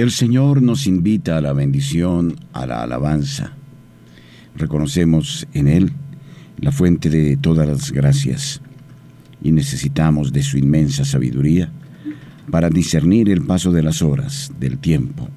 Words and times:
El 0.00 0.12
Señor 0.12 0.62
nos 0.62 0.86
invita 0.86 1.36
a 1.36 1.42
la 1.42 1.52
bendición, 1.52 2.36
a 2.54 2.64
la 2.64 2.82
alabanza. 2.82 3.52
Reconocemos 4.56 5.46
en 5.52 5.68
Él 5.68 5.92
la 6.58 6.72
fuente 6.72 7.10
de 7.10 7.36
todas 7.36 7.68
las 7.68 7.92
gracias 7.92 8.62
y 9.42 9.52
necesitamos 9.52 10.32
de 10.32 10.42
su 10.42 10.56
inmensa 10.56 11.04
sabiduría 11.04 11.70
para 12.50 12.70
discernir 12.70 13.28
el 13.28 13.42
paso 13.42 13.72
de 13.72 13.82
las 13.82 14.00
horas, 14.00 14.50
del 14.58 14.78
tiempo, 14.78 15.28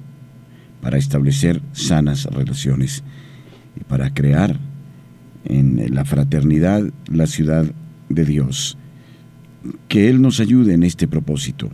para 0.80 0.96
establecer 0.96 1.60
sanas 1.74 2.24
relaciones 2.24 3.04
y 3.78 3.84
para 3.84 4.14
crear 4.14 4.58
en 5.44 5.94
la 5.94 6.06
fraternidad 6.06 6.90
la 7.12 7.26
ciudad 7.26 7.66
de 8.08 8.24
Dios. 8.24 8.78
Que 9.88 10.08
Él 10.08 10.22
nos 10.22 10.40
ayude 10.40 10.72
en 10.72 10.84
este 10.84 11.06
propósito. 11.06 11.68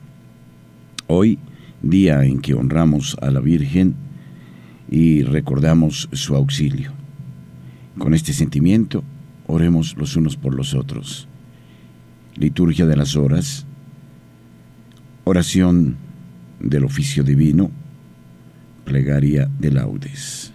Hoy 1.07 1.39
día 1.83 2.25
en 2.25 2.41
que 2.41 2.55
honramos 2.55 3.17
a 3.21 3.31
la 3.31 3.41
Virgen 3.41 3.95
y 4.91 5.23
recordamos 5.23 6.09
su 6.13 6.35
auxilio. 6.37 6.93
Con 7.99 8.15
este 8.15 8.33
sentimiento, 8.33 9.05
oremos 9.47 9.97
los 9.97 10.17
unos 10.17 10.37
por 10.37 10.55
los 10.55 10.75
otros. 10.75 11.29
Liturgia 12.37 12.87
de 12.87 12.97
las 12.97 13.17
horas, 13.17 13.67
oración 15.25 15.97
del 16.61 16.85
oficio 16.85 17.23
divino, 17.23 17.71
plegaria 18.85 19.49
de 19.59 19.71
laudes. 19.71 20.53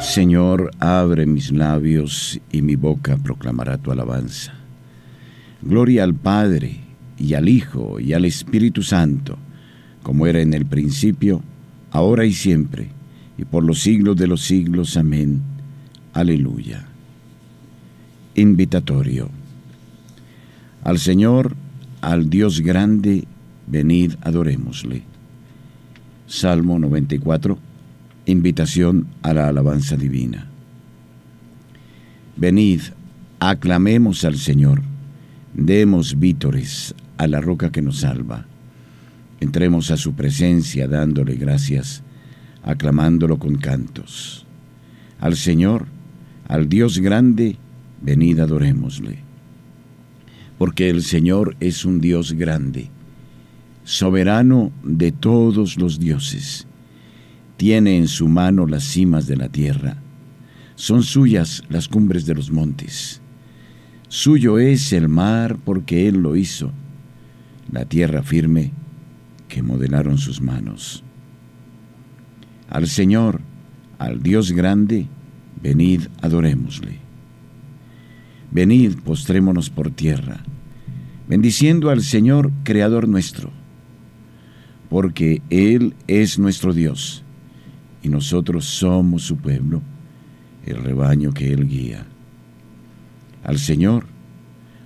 Señor, 0.00 0.72
abre 0.80 1.26
mis 1.26 1.52
labios 1.52 2.40
y 2.50 2.62
mi 2.62 2.74
boca 2.74 3.16
proclamará 3.16 3.78
tu 3.78 3.92
alabanza. 3.92 4.59
Gloria 5.62 6.04
al 6.04 6.14
Padre, 6.14 6.80
y 7.18 7.34
al 7.34 7.48
Hijo, 7.48 8.00
y 8.00 8.14
al 8.14 8.24
Espíritu 8.24 8.82
Santo, 8.82 9.36
como 10.02 10.26
era 10.26 10.40
en 10.40 10.54
el 10.54 10.64
principio, 10.64 11.42
ahora 11.90 12.24
y 12.24 12.32
siempre, 12.32 12.88
y 13.36 13.44
por 13.44 13.62
los 13.62 13.80
siglos 13.80 14.16
de 14.16 14.26
los 14.26 14.40
siglos. 14.40 14.96
Amén. 14.96 15.42
Aleluya. 16.14 16.86
Invitatorio. 18.34 19.28
Al 20.82 20.98
Señor, 20.98 21.54
al 22.00 22.30
Dios 22.30 22.60
grande, 22.60 23.24
venid, 23.66 24.14
adorémosle. 24.22 25.02
Salmo 26.26 26.78
94. 26.78 27.58
Invitación 28.24 29.08
a 29.22 29.34
la 29.34 29.48
alabanza 29.48 29.96
divina. 29.96 30.46
Venid, 32.36 32.80
aclamemos 33.40 34.24
al 34.24 34.36
Señor 34.36 34.89
Demos 35.54 36.18
vítores 36.18 36.94
a 37.18 37.26
la 37.26 37.40
roca 37.40 37.72
que 37.72 37.82
nos 37.82 38.00
salva. 38.00 38.46
Entremos 39.40 39.90
a 39.90 39.96
su 39.96 40.14
presencia 40.14 40.86
dándole 40.86 41.34
gracias, 41.34 42.02
aclamándolo 42.62 43.38
con 43.38 43.56
cantos. 43.56 44.46
Al 45.18 45.36
Señor, 45.36 45.86
al 46.46 46.68
Dios 46.68 46.98
grande, 46.98 47.56
venid 48.00 48.38
adorémosle. 48.38 49.18
Porque 50.56 50.88
el 50.88 51.02
Señor 51.02 51.56
es 51.58 51.84
un 51.84 52.00
Dios 52.00 52.34
grande, 52.34 52.90
soberano 53.82 54.70
de 54.84 55.10
todos 55.10 55.78
los 55.78 55.98
dioses. 55.98 56.66
Tiene 57.56 57.96
en 57.96 58.06
su 58.06 58.28
mano 58.28 58.66
las 58.66 58.84
cimas 58.84 59.26
de 59.26 59.36
la 59.36 59.48
tierra. 59.48 59.96
Son 60.76 61.02
suyas 61.02 61.64
las 61.68 61.88
cumbres 61.88 62.24
de 62.24 62.34
los 62.34 62.50
montes. 62.50 63.19
Suyo 64.12 64.58
es 64.58 64.92
el 64.92 65.08
mar 65.08 65.56
porque 65.64 66.08
Él 66.08 66.16
lo 66.20 66.34
hizo, 66.34 66.72
la 67.70 67.84
tierra 67.84 68.24
firme 68.24 68.72
que 69.48 69.62
modelaron 69.62 70.18
sus 70.18 70.40
manos. 70.40 71.04
Al 72.68 72.88
Señor, 72.88 73.40
al 74.00 74.20
Dios 74.20 74.50
grande, 74.50 75.06
venid, 75.62 76.08
adorémosle. 76.22 76.98
Venid, 78.50 78.96
postrémonos 78.96 79.70
por 79.70 79.92
tierra, 79.92 80.42
bendiciendo 81.28 81.88
al 81.88 82.02
Señor, 82.02 82.50
Creador 82.64 83.06
nuestro, 83.06 83.52
porque 84.88 85.40
Él 85.50 85.94
es 86.08 86.36
nuestro 86.36 86.72
Dios, 86.72 87.22
y 88.02 88.08
nosotros 88.08 88.64
somos 88.64 89.22
su 89.22 89.36
pueblo, 89.36 89.80
el 90.66 90.82
rebaño 90.82 91.32
que 91.32 91.52
Él 91.52 91.68
guía 91.68 92.09
al 93.44 93.58
Señor, 93.58 94.06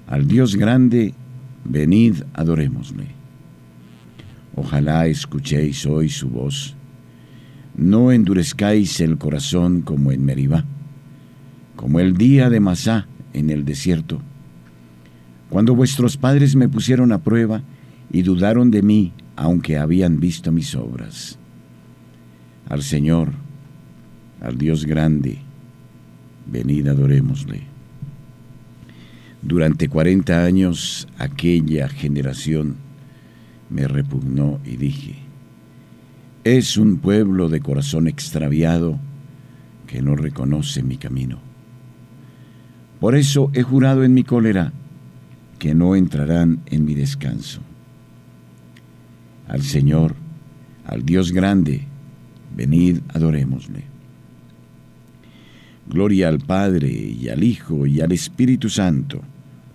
al 0.07 0.27
Dios 0.27 0.57
grande, 0.57 1.15
venid, 1.65 2.23
adorémosle. 2.35 3.07
Ojalá 4.57 5.07
escuchéis 5.07 5.87
hoy 5.87 6.09
su 6.09 6.29
voz. 6.29 6.77
No 7.77 8.13
endurezcáis 8.13 9.01
el 9.01 9.19
corazón 9.19 9.83
como 9.83 10.13
en 10.13 10.25
Meribá, 10.25 10.65
como 11.75 11.99
el 11.99 12.17
día 12.17 12.51
de 12.51 12.61
Masá 12.61 13.09
en 13.33 13.51
el 13.51 13.65
desierto, 13.65 14.21
cuando 15.51 15.75
vuestros 15.75 16.17
padres 16.17 16.55
me 16.55 16.69
pusieron 16.69 17.13
a 17.13 17.23
prueba 17.23 17.63
y 18.13 18.23
dudaron 18.23 18.71
de 18.71 18.83
mí, 18.83 19.13
aunque 19.37 19.77
habían 19.77 20.21
visto 20.21 20.53
mis 20.53 20.75
obras. 20.77 21.39
Al 22.69 22.83
Señor, 22.83 23.33
al 24.41 24.57
Dios 24.57 24.85
grande, 24.85 25.39
venid 26.47 26.87
adorémosle. 26.87 27.74
Durante 29.45 29.91
40 29.91 30.43
años 30.43 31.07
aquella 31.19 31.87
generación 31.91 32.77
me 33.69 33.87
repugnó 33.87 34.59
y 34.65 34.77
dije, 34.77 35.17
es 36.45 36.79
un 36.79 36.97
pueblo 36.97 37.51
de 37.51 37.61
corazón 37.61 38.09
extraviado 38.09 38.99
que 39.87 40.01
no 40.01 40.17
reconoce 40.17 40.83
mi 40.83 40.97
camino. 40.97 41.41
Por 43.01 43.15
eso 43.15 43.51
he 43.53 43.63
jurado 43.63 44.03
en 44.03 44.15
mi 44.15 44.25
cólera 44.25 44.73
que 45.59 45.75
no 45.75 45.95
entrarán 45.95 46.61
en 46.65 46.87
mi 46.87 46.95
descanso. 46.95 47.61
Al 49.47 49.61
Señor, 49.61 50.15
al 50.87 51.05
Dios 51.05 51.33
grande, 51.33 51.83
venid 52.57 53.01
adorémosle. 53.13 53.85
Gloria 55.87 56.29
al 56.29 56.39
Padre 56.39 56.91
y 56.91 57.29
al 57.29 57.45
Hijo 57.45 57.87
y 57.87 58.01
al 58.01 58.13
Espíritu 58.13 58.71
Santo 58.71 59.21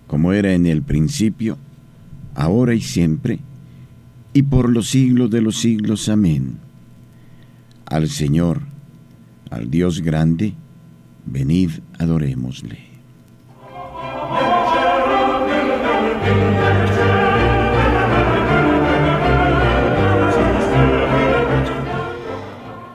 como 0.09 0.33
era 0.33 0.53
en 0.53 0.65
el 0.65 0.81
principio, 0.81 1.59
ahora 2.33 2.73
y 2.73 2.81
siempre, 2.81 3.37
y 4.33 4.41
por 4.41 4.67
los 4.67 4.89
siglos 4.89 5.29
de 5.29 5.39
los 5.39 5.57
siglos. 5.59 6.09
Amén. 6.09 6.57
Al 7.85 8.09
Señor, 8.09 8.61
al 9.51 9.69
Dios 9.69 10.01
grande, 10.01 10.55
venid 11.27 11.69
adorémosle. 11.99 12.79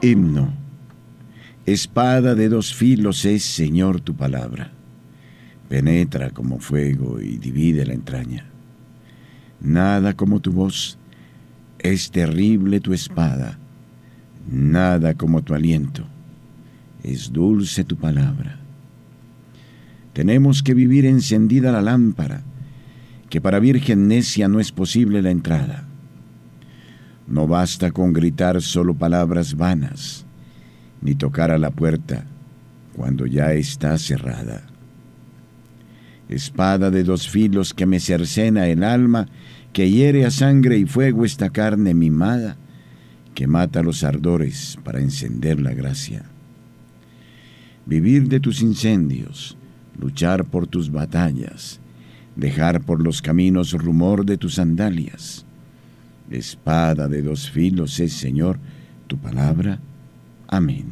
Himno. 0.03 0.53
Espada 1.65 2.35
de 2.35 2.49
dos 2.49 2.75
filos 2.75 3.25
es, 3.25 3.45
Señor, 3.45 4.01
tu 4.01 4.17
palabra 4.17 4.73
penetra 5.69 6.31
como 6.31 6.59
fuego 6.59 7.21
y 7.21 7.39
divide 7.39 7.85
la 7.87 7.95
entraña. 7.95 8.47
Nada 9.61 10.15
como 10.15 10.41
tu 10.41 10.53
voz, 10.53 10.99
es 11.79 12.11
terrible 12.11 12.81
tu 12.81 12.93
espada, 12.93 13.59
nada 14.51 15.15
como 15.15 15.43
tu 15.43 15.55
aliento, 15.55 16.05
es 17.03 17.33
dulce 17.33 17.85
tu 17.85 17.97
palabra. 17.97 18.59
Tenemos 20.13 20.63
que 20.63 20.75
vivir 20.75 21.07
encendida 21.07 21.73
la 21.73 21.83
lámpara, 21.83 22.43
que 23.31 23.41
para 23.41 23.59
virgen 23.59 24.07
necia 24.07 24.49
no 24.49 24.61
es 24.61 24.71
posible 24.71 25.23
la 25.23 25.31
entrada. 25.31 25.89
No 27.27 27.49
basta 27.49 27.91
con 27.91 28.13
gritar 28.13 28.61
solo 28.61 28.95
palabras 28.95 29.57
vanas, 29.57 30.25
ni 31.01 31.15
tocar 31.15 31.51
a 31.51 31.59
la 31.59 31.71
puerta 31.71 32.27
cuando 32.95 33.27
ya 33.27 33.55
está 33.55 33.99
cerrada 33.99 34.74
espada 36.29 36.91
de 36.91 37.05
dos 37.05 37.29
filos 37.29 37.75
que 37.75 37.87
me 37.87 38.01
cercena 38.01 38.67
el 38.69 38.83
alma, 38.83 39.29
que 39.73 39.91
hiere 39.91 40.25
a 40.25 40.31
sangre 40.31 40.79
y 40.79 40.87
fuego 40.87 41.25
esta 41.25 41.51
carne 41.51 41.95
mimada, 41.95 42.57
que 43.35 43.47
mata 43.47 43.83
los 43.83 44.05
ardores 44.05 44.79
para 44.85 45.01
encender 45.01 45.61
la 45.61 45.75
gracia. 45.75 46.25
Vivir 47.87 48.29
de 48.29 48.41
tus 48.41 48.63
incendios, 48.63 49.57
luchar 49.99 50.45
por 50.45 50.67
tus 50.67 50.91
batallas, 50.91 51.81
dejar 52.37 52.81
por 52.81 53.03
los 53.03 53.21
caminos 53.21 53.73
rumor 53.73 54.25
de 54.25 54.39
tus 54.39 54.55
sandalias. 54.55 55.45
Espada 56.31 57.09
de 57.09 57.23
dos 57.23 57.51
filos 57.51 58.01
es, 58.01 58.13
Señor, 58.15 58.59
tu 59.07 59.19
palabra. 59.19 59.79
Amén. 60.49 60.87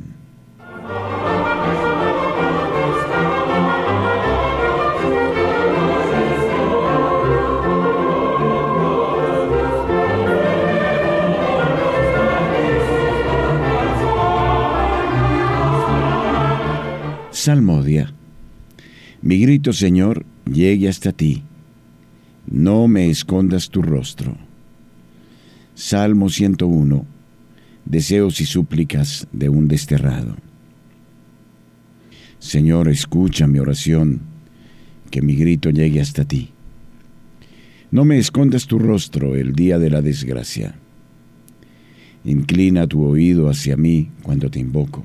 Salmodia. 17.42 18.14
Mi 19.20 19.38
grito, 19.38 19.72
Señor, 19.72 20.24
llegue 20.46 20.88
hasta 20.88 21.10
ti. 21.10 21.42
No 22.46 22.86
me 22.86 23.10
escondas 23.10 23.68
tu 23.68 23.82
rostro. 23.82 24.36
Salmo 25.74 26.28
101. 26.28 27.04
Deseos 27.84 28.40
y 28.40 28.46
súplicas 28.46 29.26
de 29.32 29.48
un 29.48 29.66
desterrado. 29.66 30.36
Señor, 32.38 32.86
escucha 32.86 33.48
mi 33.48 33.58
oración, 33.58 34.20
que 35.10 35.20
mi 35.20 35.34
grito 35.34 35.70
llegue 35.70 36.00
hasta 36.00 36.24
ti. 36.24 36.50
No 37.90 38.04
me 38.04 38.18
escondas 38.18 38.68
tu 38.68 38.78
rostro 38.78 39.34
el 39.34 39.52
día 39.52 39.80
de 39.80 39.90
la 39.90 40.00
desgracia. 40.00 40.76
Inclina 42.24 42.86
tu 42.86 43.04
oído 43.04 43.50
hacia 43.50 43.76
mí 43.76 44.10
cuando 44.22 44.48
te 44.48 44.60
invoco. 44.60 45.04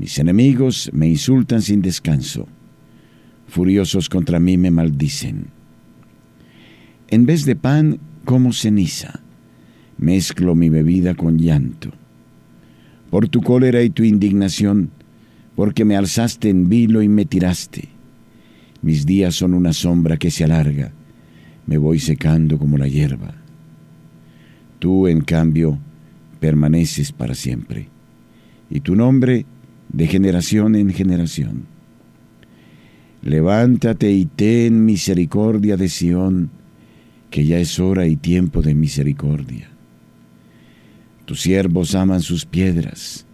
Mis 0.00 0.18
enemigos 0.18 0.90
me 0.92 1.06
insultan 1.06 1.62
sin 1.62 1.82
descanso. 1.82 2.48
Furiosos 3.46 4.08
contra 4.08 4.40
mí 4.40 4.56
me 4.56 4.70
maldicen. 4.70 5.48
En 7.08 7.26
vez 7.26 7.44
de 7.44 7.54
pan, 7.54 8.00
como 8.24 8.52
ceniza. 8.52 9.20
Mezclo 9.98 10.54
mi 10.54 10.70
bebida 10.70 11.14
con 11.14 11.38
llanto 11.38 11.90
por 13.10 13.28
tu 13.28 13.42
cólera 13.42 13.82
y 13.82 13.90
tu 13.90 14.04
indignación, 14.04 14.90
porque 15.56 15.84
me 15.84 15.96
alzaste 15.96 16.48
en 16.48 16.68
vilo 16.68 17.02
y 17.02 17.08
me 17.08 17.24
tiraste. 17.24 17.88
Mis 18.82 19.04
días 19.04 19.34
son 19.34 19.52
una 19.52 19.72
sombra 19.72 20.16
que 20.16 20.30
se 20.30 20.44
alarga, 20.44 20.92
me 21.66 21.76
voy 21.76 21.98
secando 21.98 22.56
como 22.56 22.78
la 22.78 22.88
hierba. 22.88 23.34
Tú, 24.78 25.08
en 25.08 25.20
cambio, 25.20 25.78
permaneces 26.38 27.12
para 27.12 27.34
siempre, 27.34 27.88
y 28.70 28.80
tu 28.80 28.94
nombre 28.94 29.44
de 29.92 30.06
generación 30.06 30.76
en 30.76 30.90
generación. 30.90 31.64
Levántate 33.22 34.12
y 34.12 34.24
ten 34.24 34.84
misericordia 34.84 35.76
de 35.76 35.88
Sión, 35.88 36.50
que 37.30 37.44
ya 37.44 37.58
es 37.58 37.78
hora 37.78 38.06
y 38.06 38.16
tiempo 38.16 38.62
de 38.62 38.74
misericordia. 38.74 39.68
Tus 41.26 41.42
siervos 41.42 41.94
aman 41.94 42.22
sus 42.22 42.46
piedras, 42.46 43.26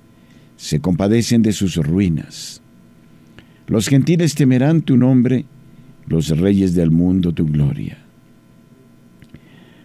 se 0.56 0.80
compadecen 0.80 1.42
de 1.42 1.52
sus 1.52 1.76
ruinas. 1.76 2.60
Los 3.68 3.88
gentiles 3.88 4.34
temerán 4.34 4.82
tu 4.82 4.96
nombre, 4.96 5.44
los 6.06 6.36
reyes 6.36 6.74
del 6.74 6.90
mundo 6.90 7.32
tu 7.32 7.46
gloria. 7.46 7.98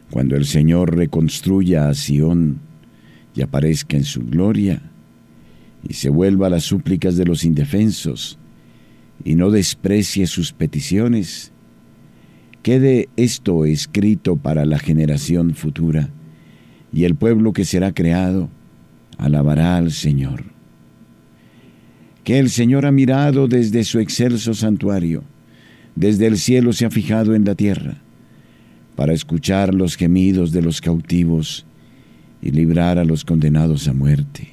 Cuando 0.10 0.36
el 0.36 0.46
Señor 0.46 0.96
reconstruya 0.96 1.88
a 1.88 1.94
Sión 1.94 2.60
y 3.34 3.42
aparezca 3.42 3.96
en 3.96 4.04
su 4.04 4.22
gloria, 4.26 4.91
y 5.88 5.94
se 5.94 6.10
vuelva 6.10 6.48
a 6.48 6.52
las 6.52 6.64
súplicas 6.64 7.18
de 7.18 7.26
los 7.26 7.44
indefensos, 7.44 8.38
y 9.24 9.36
no 9.36 9.52
desprecie 9.52 10.28
sus 10.28 10.52
peticiones, 10.54 11.52
quede 12.64 13.10
esto 13.18 13.66
escrito 13.66 14.36
para 14.36 14.66
la 14.66 14.80
generación 14.80 15.56
futura 15.56 16.10
y 16.94 17.06
el 17.06 17.16
pueblo 17.16 17.54
que 17.54 17.66
será 17.66 17.94
creado 17.94 18.50
alabará 19.18 19.78
al 19.78 19.92
Señor. 19.92 20.44
Que 22.24 22.40
el 22.40 22.50
Señor 22.50 22.86
ha 22.86 22.92
mirado 22.92 23.48
desde 23.48 23.84
su 23.84 24.00
excelso 24.00 24.54
santuario, 24.54 25.24
desde 25.96 26.28
el 26.28 26.38
cielo 26.38 26.74
se 26.74 26.86
ha 26.86 26.90
fijado 26.90 27.34
en 27.34 27.46
la 27.46 27.56
tierra, 27.56 28.02
para 28.96 29.14
escuchar 29.14 29.74
los 29.74 29.96
gemidos 29.96 30.52
de 30.52 30.62
los 30.62 30.82
cautivos 30.82 31.66
y 32.42 32.52
librar 32.52 33.00
a 33.00 33.06
los 33.06 33.26
condenados 33.26 33.88
a 33.88 33.94
muerte, 33.94 34.50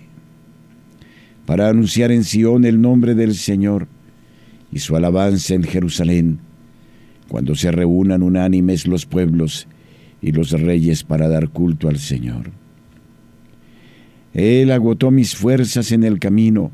para 1.48 1.70
anunciar 1.70 2.12
en 2.12 2.24
Sión 2.24 2.66
el 2.66 2.78
nombre 2.78 3.14
del 3.14 3.34
Señor 3.34 3.88
y 4.70 4.80
su 4.80 4.96
alabanza 4.96 5.54
en 5.54 5.62
Jerusalén, 5.62 6.40
cuando 7.26 7.54
se 7.54 7.72
reúnan 7.72 8.22
unánimes 8.22 8.86
los 8.86 9.06
pueblos 9.06 9.66
y 10.20 10.32
los 10.32 10.50
reyes 10.50 11.04
para 11.04 11.26
dar 11.26 11.48
culto 11.48 11.88
al 11.88 11.98
Señor. 11.98 12.50
Él 14.34 14.70
agotó 14.70 15.10
mis 15.10 15.36
fuerzas 15.36 15.90
en 15.90 16.04
el 16.04 16.18
camino, 16.18 16.70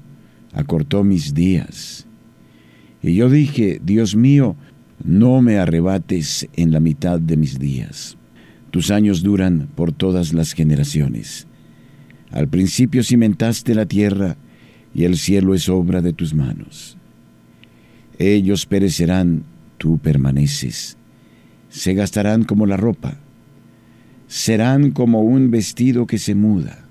acortó 0.52 1.04
mis 1.04 1.34
días. 1.34 2.08
Y 3.00 3.14
yo 3.14 3.30
dije, 3.30 3.80
Dios 3.80 4.16
mío, 4.16 4.56
no 5.04 5.40
me 5.40 5.58
arrebates 5.58 6.48
en 6.56 6.72
la 6.72 6.80
mitad 6.80 7.20
de 7.20 7.36
mis 7.36 7.60
días. 7.60 8.16
Tus 8.72 8.90
años 8.90 9.22
duran 9.22 9.68
por 9.76 9.92
todas 9.92 10.32
las 10.32 10.52
generaciones. 10.52 11.46
Al 12.32 12.48
principio 12.48 13.04
cimentaste 13.04 13.76
la 13.76 13.86
tierra 13.86 14.36
y 14.94 15.04
el 15.04 15.16
cielo 15.16 15.54
es 15.54 15.68
obra 15.68 16.00
de 16.00 16.12
tus 16.12 16.34
manos. 16.34 16.96
Ellos 18.18 18.66
perecerán, 18.66 19.44
tú 19.78 19.98
permaneces. 19.98 20.96
Se 21.68 21.94
gastarán 21.94 22.44
como 22.44 22.66
la 22.66 22.76
ropa 22.76 23.18
serán 24.26 24.90
como 24.90 25.20
un 25.20 25.50
vestido 25.50 26.06
que 26.06 26.18
se 26.18 26.34
muda. 26.34 26.84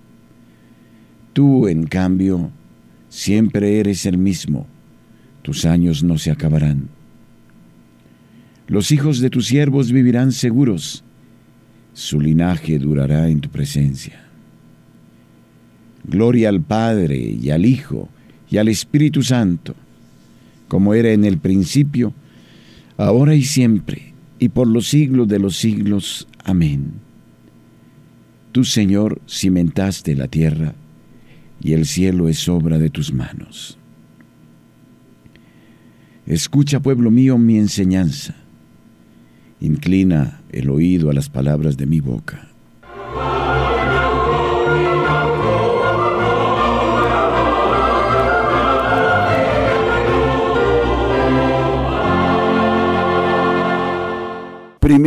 Tú, 1.33 1.67
en 1.67 1.87
cambio, 1.87 2.51
siempre 3.09 3.79
eres 3.79 4.05
el 4.05 4.17
mismo, 4.17 4.67
tus 5.41 5.65
años 5.65 6.03
no 6.03 6.17
se 6.17 6.31
acabarán. 6.31 6.89
Los 8.67 8.93
hijos 8.93 9.19
de 9.19 9.29
tus 9.29 9.47
siervos 9.47 9.91
vivirán 9.91 10.31
seguros, 10.31 11.03
su 11.93 12.21
linaje 12.21 12.79
durará 12.79 13.27
en 13.27 13.41
tu 13.41 13.49
presencia. 13.49 14.22
Gloria 16.05 16.49
al 16.49 16.61
Padre 16.61 17.17
y 17.17 17.49
al 17.49 17.65
Hijo 17.65 18.09
y 18.49 18.57
al 18.57 18.67
Espíritu 18.67 19.23
Santo, 19.23 19.75
como 20.67 20.93
era 20.93 21.11
en 21.11 21.25
el 21.25 21.37
principio, 21.37 22.13
ahora 22.97 23.35
y 23.35 23.43
siempre, 23.43 24.13
y 24.39 24.49
por 24.49 24.67
los 24.67 24.87
siglos 24.87 25.27
de 25.27 25.39
los 25.39 25.57
siglos. 25.57 26.27
Amén. 26.43 26.93
Tú, 28.51 28.63
Señor, 28.63 29.21
cimentaste 29.27 30.15
la 30.15 30.27
tierra, 30.27 30.75
y 31.61 31.73
el 31.73 31.85
cielo 31.85 32.29
es 32.29 32.47
obra 32.47 32.77
de 32.77 32.89
tus 32.89 33.13
manos. 33.13 33.77
Escucha, 36.25 36.79
pueblo 36.79 37.09
mío, 37.09 37.37
mi 37.37 37.57
enseñanza. 37.57 38.35
Inclina 39.59 40.41
el 40.51 40.69
oído 40.69 41.09
a 41.09 41.13
las 41.13 41.29
palabras 41.29 41.75
de 41.77 41.85
mi 41.85 41.99
boca. 41.99 42.52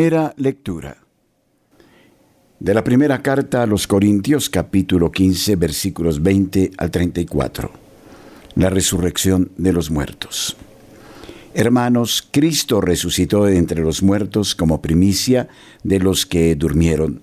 Primera 0.07 0.33
lectura 0.37 0.99
de 2.61 2.75
la 2.75 2.85
primera 2.85 3.23
carta 3.23 3.65
a 3.65 3.67
los 3.67 3.89
Corintios 3.89 4.49
capítulo 4.49 5.11
15 5.11 5.57
versículos 5.57 6.23
20 6.23 6.71
al 6.79 6.93
34. 6.93 7.69
La 8.55 8.71
resurrección 8.71 9.51
de 9.57 9.73
los 9.73 9.91
muertos. 9.91 10.57
Hermanos, 11.55 12.25
Cristo 12.31 12.81
resucitó 12.81 13.47
de 13.47 13.59
entre 13.59 13.83
los 13.83 14.01
muertos 14.05 14.55
como 14.55 14.81
primicia 14.81 15.49
de 15.83 15.99
los 15.99 16.25
que 16.25 16.55
durmieron, 16.55 17.23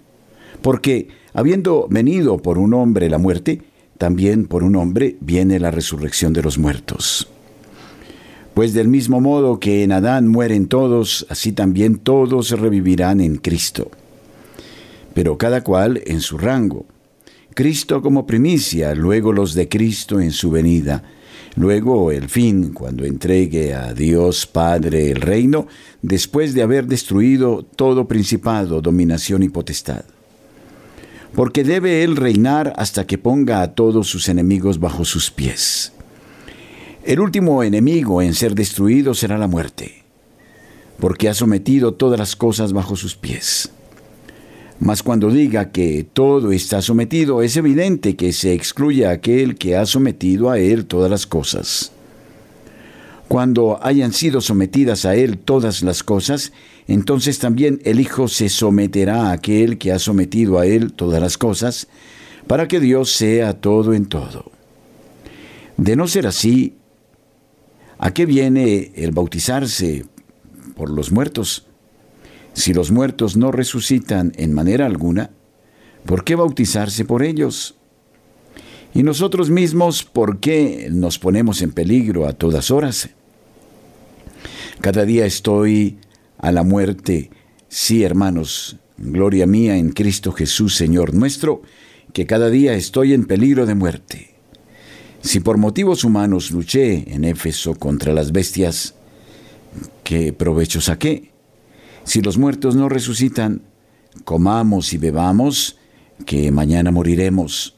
porque 0.62 1.08
habiendo 1.34 1.88
venido 1.90 2.40
por 2.40 2.58
un 2.58 2.74
hombre 2.74 3.10
la 3.10 3.18
muerte, 3.18 3.62
también 3.98 4.46
por 4.46 4.62
un 4.62 4.76
hombre 4.76 5.16
viene 5.22 5.58
la 5.58 5.72
resurrección 5.72 6.34
de 6.34 6.42
los 6.42 6.58
muertos. 6.58 7.30
Pues 8.54 8.74
del 8.74 8.88
mismo 8.88 9.20
modo 9.20 9.60
que 9.60 9.84
en 9.84 9.92
Adán 9.92 10.28
mueren 10.28 10.68
todos, 10.68 11.26
así 11.30 11.52
también 11.52 11.98
todos 11.98 12.52
revivirán 12.52 13.20
en 13.20 13.38
Cristo 13.38 13.90
pero 15.14 15.38
cada 15.38 15.64
cual 15.64 16.02
en 16.06 16.22
su 16.22 16.38
rango. 16.38 16.86
Cristo 17.54 18.02
como 18.02 18.26
primicia, 18.26 18.96
luego 18.96 19.32
los 19.32 19.54
de 19.54 19.70
Cristo 19.70 20.20
en 20.20 20.32
su 20.32 20.50
venida, 20.50 21.04
luego 21.56 22.12
el 22.12 22.30
fin, 22.30 22.74
cuando 22.74 23.06
entregue 23.06 23.76
a 23.76 23.94
Dios 23.94 24.48
Padre 24.48 25.12
el 25.12 25.22
reino, 25.22 25.68
después 26.02 26.56
de 26.56 26.64
haber 26.64 26.88
destruido 26.88 27.64
todo 27.64 28.08
principado, 28.08 28.82
dominación 28.82 29.44
y 29.44 29.50
potestad. 29.50 30.04
Porque 31.36 31.64
debe 31.64 32.04
Él 32.04 32.16
reinar 32.16 32.74
hasta 32.76 33.06
que 33.06 33.18
ponga 33.18 33.62
a 33.62 33.74
todos 33.74 34.08
sus 34.08 34.30
enemigos 34.30 34.80
bajo 34.80 35.06
sus 35.06 35.30
pies. 35.30 35.94
El 37.06 37.20
último 37.20 37.64
enemigo 37.64 38.22
en 38.22 38.34
ser 38.34 38.56
destruido 38.56 39.14
será 39.14 39.38
la 39.38 39.50
muerte, 39.50 40.06
porque 41.00 41.28
ha 41.28 41.34
sometido 41.34 41.96
todas 41.96 42.18
las 42.18 42.38
cosas 42.38 42.72
bajo 42.72 42.96
sus 42.96 43.18
pies. 43.18 43.72
Mas 44.80 45.04
cuando 45.04 45.30
diga 45.30 45.74
que 45.74 46.06
todo 46.14 46.54
está 46.54 46.82
sometido, 46.82 47.42
es 47.42 47.58
evidente 47.58 48.16
que 48.16 48.32
se 48.32 48.54
excluye 48.54 49.06
a 49.06 49.12
aquel 49.12 49.56
que 49.56 49.76
ha 49.76 49.86
sometido 49.86 50.50
a 50.50 50.60
él 50.60 50.86
todas 50.86 51.12
las 51.12 51.28
cosas. 51.28 51.92
Cuando 53.28 53.84
hayan 53.84 54.14
sido 54.14 54.40
sometidas 54.40 55.04
a 55.04 55.14
él 55.14 55.40
todas 55.40 55.84
las 55.84 56.04
cosas, 56.04 56.54
entonces 56.88 57.38
también 57.38 57.82
el 57.84 58.00
Hijo 58.00 58.30
se 58.30 58.48
someterá 58.48 59.28
a 59.28 59.32
aquel 59.34 59.78
que 59.78 59.92
ha 59.92 60.00
sometido 60.00 60.58
a 60.58 60.66
él 60.68 60.94
todas 60.94 61.22
las 61.22 61.38
cosas, 61.38 61.90
para 62.48 62.70
que 62.70 62.80
Dios 62.80 63.12
sea 63.12 63.60
todo 63.60 63.94
en 63.94 64.06
todo. 64.06 64.54
De 65.76 65.98
no 65.98 66.08
ser 66.08 66.28
así, 66.28 66.76
¿A 68.04 68.14
qué 68.14 68.26
viene 68.26 68.92
el 68.96 69.12
bautizarse 69.12 70.04
por 70.76 70.90
los 70.90 71.14
muertos? 71.14 71.68
Si 72.52 72.74
los 72.74 72.92
muertos 72.92 73.38
no 73.38 73.50
resucitan 73.54 74.34
en 74.36 74.52
manera 74.52 74.86
alguna, 74.86 75.32
¿por 76.06 76.26
qué 76.26 76.36
bautizarse 76.36 77.06
por 77.06 77.24
ellos? 77.24 77.76
Y 78.94 79.04
nosotros 79.04 79.50
mismos, 79.50 80.04
¿por 80.04 80.42
qué 80.42 80.90
nos 80.92 81.18
ponemos 81.18 81.62
en 81.62 81.72
peligro 81.72 82.28
a 82.28 82.34
todas 82.34 82.72
horas? 82.72 83.10
Cada 84.82 85.06
día 85.06 85.26
estoy 85.26 85.98
a 86.40 86.52
la 86.52 86.64
muerte. 86.64 87.30
Sí, 87.70 88.04
hermanos, 88.04 88.80
gloria 88.98 89.48
mía 89.48 89.78
en 89.78 89.94
Cristo 89.94 90.34
Jesús, 90.34 90.76
Señor 90.76 91.14
nuestro, 91.14 91.62
que 92.12 92.26
cada 92.26 92.50
día 92.50 92.74
estoy 92.74 93.14
en 93.14 93.24
peligro 93.24 93.66
de 93.66 93.76
muerte. 93.76 94.33
Si 95.24 95.40
por 95.40 95.58
motivos 95.58 96.04
humanos 96.04 96.52
luché 96.52 97.14
en 97.14 97.24
Éfeso 97.24 97.76
contra 97.76 98.14
las 98.14 98.34
bestias, 98.34 98.94
¿qué 100.04 100.34
provecho 100.34 100.82
saqué? 100.82 101.32
Si 102.04 102.22
los 102.22 102.38
muertos 102.38 102.76
no 102.76 102.90
resucitan, 102.90 103.62
comamos 104.26 104.92
y 104.92 104.98
bebamos, 104.98 105.78
que 106.26 106.52
mañana 106.52 106.92
moriremos. 106.92 107.76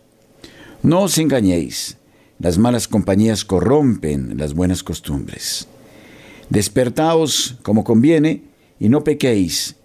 No 0.82 1.04
os 1.04 1.20
engañéis, 1.20 1.98
las 2.40 2.58
malas 2.58 2.88
compañías 2.88 3.46
corrompen 3.46 4.38
las 4.40 4.56
buenas 4.56 4.82
costumbres. 4.82 5.68
Despertaos 6.50 7.58
como 7.62 7.84
conviene 7.84 8.42
y 8.80 8.90
no 8.90 9.04
pequéis, 9.04 9.76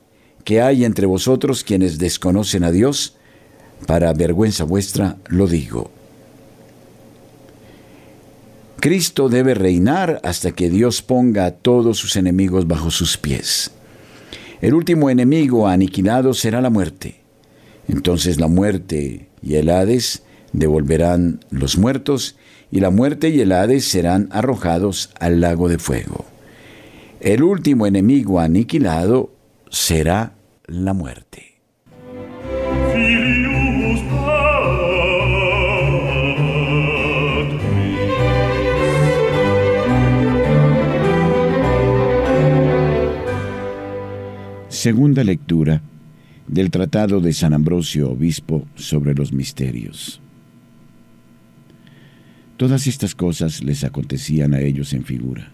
que 0.44 0.62
hay 0.62 0.86
entre 0.86 1.04
vosotros 1.04 1.62
quienes 1.62 1.98
desconocen 1.98 2.64
a 2.64 2.70
Dios, 2.70 3.16
para 3.86 4.14
vergüenza 4.14 4.64
vuestra 4.64 5.18
lo 5.28 5.46
digo. 5.46 5.99
Cristo 8.80 9.28
debe 9.28 9.52
reinar 9.52 10.20
hasta 10.24 10.52
que 10.52 10.70
Dios 10.70 11.02
ponga 11.02 11.44
a 11.44 11.50
todos 11.50 11.98
sus 11.98 12.16
enemigos 12.16 12.66
bajo 12.66 12.90
sus 12.90 13.18
pies. 13.18 13.72
El 14.62 14.74
último 14.74 15.10
enemigo 15.10 15.68
aniquilado 15.68 16.32
será 16.32 16.62
la 16.62 16.70
muerte. 16.70 17.20
Entonces 17.88 18.40
la 18.40 18.48
muerte 18.48 19.28
y 19.42 19.54
el 19.56 19.68
Hades 19.68 20.22
devolverán 20.52 21.40
los 21.50 21.76
muertos, 21.76 22.36
y 22.72 22.80
la 22.80 22.90
muerte 22.90 23.28
y 23.30 23.40
el 23.40 23.52
Hades 23.52 23.84
serán 23.84 24.28
arrojados 24.30 25.10
al 25.18 25.40
lago 25.40 25.68
de 25.68 25.78
fuego. 25.78 26.24
El 27.20 27.42
último 27.42 27.86
enemigo 27.86 28.40
aniquilado 28.40 29.30
será 29.70 30.34
la 30.66 30.94
muerte. 30.94 31.60
Segunda 44.80 45.24
lectura 45.24 45.82
del 46.48 46.70
Tratado 46.70 47.20
de 47.20 47.34
San 47.34 47.52
Ambrosio 47.52 48.12
Obispo 48.12 48.66
sobre 48.76 49.12
los 49.12 49.30
Misterios. 49.30 50.22
Todas 52.56 52.86
estas 52.86 53.14
cosas 53.14 53.62
les 53.62 53.84
acontecían 53.84 54.54
a 54.54 54.60
ellos 54.62 54.94
en 54.94 55.04
figura. 55.04 55.52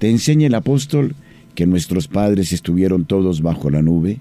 Te 0.00 0.10
enseña 0.10 0.48
el 0.48 0.54
apóstol 0.56 1.14
que 1.54 1.64
nuestros 1.64 2.08
padres 2.08 2.52
estuvieron 2.52 3.04
todos 3.04 3.40
bajo 3.40 3.70
la 3.70 3.82
nube, 3.82 4.18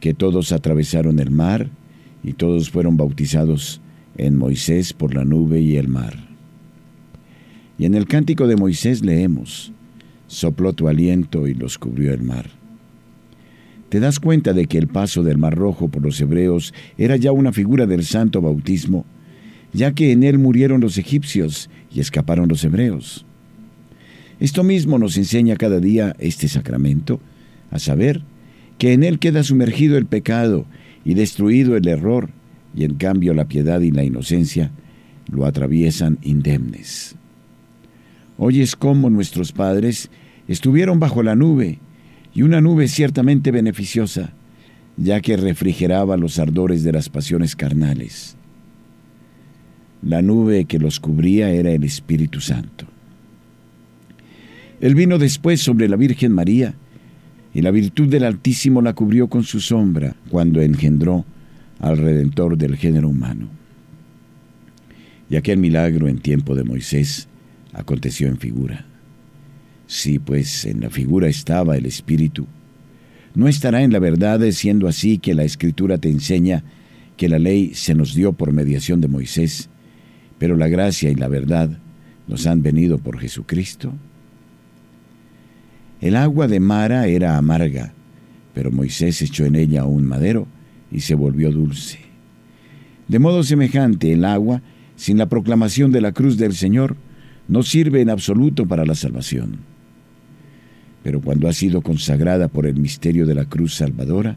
que 0.00 0.12
todos 0.12 0.50
atravesaron 0.50 1.20
el 1.20 1.30
mar 1.30 1.68
y 2.24 2.32
todos 2.32 2.70
fueron 2.70 2.96
bautizados 2.96 3.80
en 4.16 4.36
Moisés 4.36 4.92
por 4.92 5.14
la 5.14 5.24
nube 5.24 5.60
y 5.60 5.76
el 5.76 5.86
mar. 5.86 6.26
Y 7.78 7.84
en 7.84 7.94
el 7.94 8.08
cántico 8.08 8.48
de 8.48 8.56
Moisés 8.56 9.04
leemos, 9.04 9.72
sopló 10.28 10.72
tu 10.72 10.86
aliento 10.86 11.48
y 11.48 11.54
los 11.54 11.78
cubrió 11.78 12.14
el 12.14 12.22
mar. 12.22 12.50
Te 13.88 14.00
das 14.00 14.20
cuenta 14.20 14.52
de 14.52 14.66
que 14.66 14.78
el 14.78 14.86
paso 14.86 15.22
del 15.22 15.38
Mar 15.38 15.56
Rojo 15.56 15.88
por 15.88 16.02
los 16.02 16.20
hebreos 16.20 16.74
era 16.98 17.16
ya 17.16 17.32
una 17.32 17.52
figura 17.52 17.86
del 17.86 18.04
santo 18.04 18.40
bautismo, 18.42 19.06
ya 19.72 19.92
que 19.92 20.12
en 20.12 20.22
él 20.22 20.38
murieron 20.38 20.80
los 20.80 20.98
egipcios 20.98 21.70
y 21.92 22.00
escaparon 22.00 22.48
los 22.48 22.62
hebreos. 22.64 23.24
Esto 24.40 24.62
mismo 24.62 24.98
nos 24.98 25.16
enseña 25.16 25.56
cada 25.56 25.80
día 25.80 26.14
este 26.18 26.48
sacramento, 26.48 27.20
a 27.70 27.78
saber, 27.78 28.22
que 28.76 28.92
en 28.92 29.02
él 29.02 29.18
queda 29.18 29.42
sumergido 29.42 29.98
el 29.98 30.06
pecado 30.06 30.66
y 31.04 31.14
destruido 31.14 31.76
el 31.76 31.88
error, 31.88 32.30
y 32.76 32.84
en 32.84 32.94
cambio 32.94 33.34
la 33.34 33.48
piedad 33.48 33.80
y 33.80 33.90
la 33.90 34.04
inocencia 34.04 34.70
lo 35.30 35.46
atraviesan 35.46 36.18
indemnes. 36.22 37.16
Oyes 38.40 38.76
cómo 38.76 39.10
nuestros 39.10 39.50
padres 39.50 40.10
estuvieron 40.46 41.00
bajo 41.00 41.24
la 41.24 41.34
nube, 41.34 41.80
y 42.32 42.42
una 42.42 42.60
nube 42.60 42.86
ciertamente 42.86 43.50
beneficiosa, 43.50 44.32
ya 44.96 45.20
que 45.20 45.36
refrigeraba 45.36 46.16
los 46.16 46.38
ardores 46.38 46.84
de 46.84 46.92
las 46.92 47.08
pasiones 47.08 47.56
carnales. 47.56 48.36
La 50.02 50.22
nube 50.22 50.66
que 50.66 50.78
los 50.78 51.00
cubría 51.00 51.50
era 51.50 51.72
el 51.72 51.82
Espíritu 51.82 52.40
Santo. 52.40 52.86
Él 54.80 54.94
vino 54.94 55.18
después 55.18 55.60
sobre 55.60 55.88
la 55.88 55.96
Virgen 55.96 56.32
María, 56.32 56.74
y 57.52 57.62
la 57.62 57.72
virtud 57.72 58.08
del 58.08 58.22
Altísimo 58.22 58.82
la 58.82 58.92
cubrió 58.92 59.26
con 59.28 59.42
su 59.42 59.58
sombra 59.58 60.14
cuando 60.30 60.62
engendró 60.62 61.24
al 61.80 61.98
Redentor 61.98 62.56
del 62.56 62.76
género 62.76 63.08
humano. 63.08 63.48
Y 65.28 65.34
aquel 65.34 65.58
milagro 65.58 66.06
en 66.06 66.18
tiempo 66.18 66.54
de 66.54 66.62
Moisés 66.62 67.26
aconteció 67.78 68.28
en 68.28 68.38
figura. 68.38 68.84
Si 69.86 70.18
pues 70.18 70.64
en 70.64 70.80
la 70.80 70.90
figura 70.90 71.28
estaba 71.28 71.76
el 71.76 71.86
Espíritu, 71.86 72.46
¿no 73.34 73.48
estará 73.48 73.82
en 73.82 73.92
la 73.92 73.98
verdad 73.98 74.40
siendo 74.50 74.88
así 74.88 75.18
que 75.18 75.34
la 75.34 75.44
Escritura 75.44 75.98
te 75.98 76.10
enseña 76.10 76.64
que 77.16 77.28
la 77.28 77.38
ley 77.38 77.72
se 77.74 77.94
nos 77.94 78.14
dio 78.14 78.32
por 78.32 78.52
mediación 78.52 79.00
de 79.00 79.08
Moisés, 79.08 79.68
pero 80.38 80.56
la 80.56 80.68
gracia 80.68 81.10
y 81.10 81.14
la 81.14 81.28
verdad 81.28 81.78
nos 82.26 82.46
han 82.46 82.62
venido 82.62 82.98
por 82.98 83.18
Jesucristo? 83.18 83.92
El 86.00 86.16
agua 86.16 86.46
de 86.46 86.60
Mara 86.60 87.06
era 87.06 87.36
amarga, 87.36 87.92
pero 88.54 88.70
Moisés 88.70 89.20
echó 89.22 89.46
en 89.46 89.56
ella 89.56 89.84
un 89.84 90.04
madero 90.04 90.46
y 90.92 91.00
se 91.00 91.14
volvió 91.14 91.50
dulce. 91.50 91.98
De 93.08 93.18
modo 93.18 93.42
semejante, 93.42 94.12
el 94.12 94.24
agua, 94.24 94.62
sin 94.96 95.16
la 95.16 95.28
proclamación 95.28 95.92
de 95.92 96.00
la 96.00 96.12
cruz 96.12 96.36
del 96.36 96.54
Señor, 96.54 96.96
no 97.48 97.62
sirve 97.62 98.00
en 98.02 98.10
absoluto 98.10 98.66
para 98.66 98.84
la 98.84 98.94
salvación. 98.94 99.56
Pero 101.02 101.20
cuando 101.20 101.48
ha 101.48 101.52
sido 101.52 101.80
consagrada 101.80 102.48
por 102.48 102.66
el 102.66 102.76
misterio 102.76 103.26
de 103.26 103.34
la 103.34 103.46
cruz 103.46 103.74
salvadora, 103.74 104.36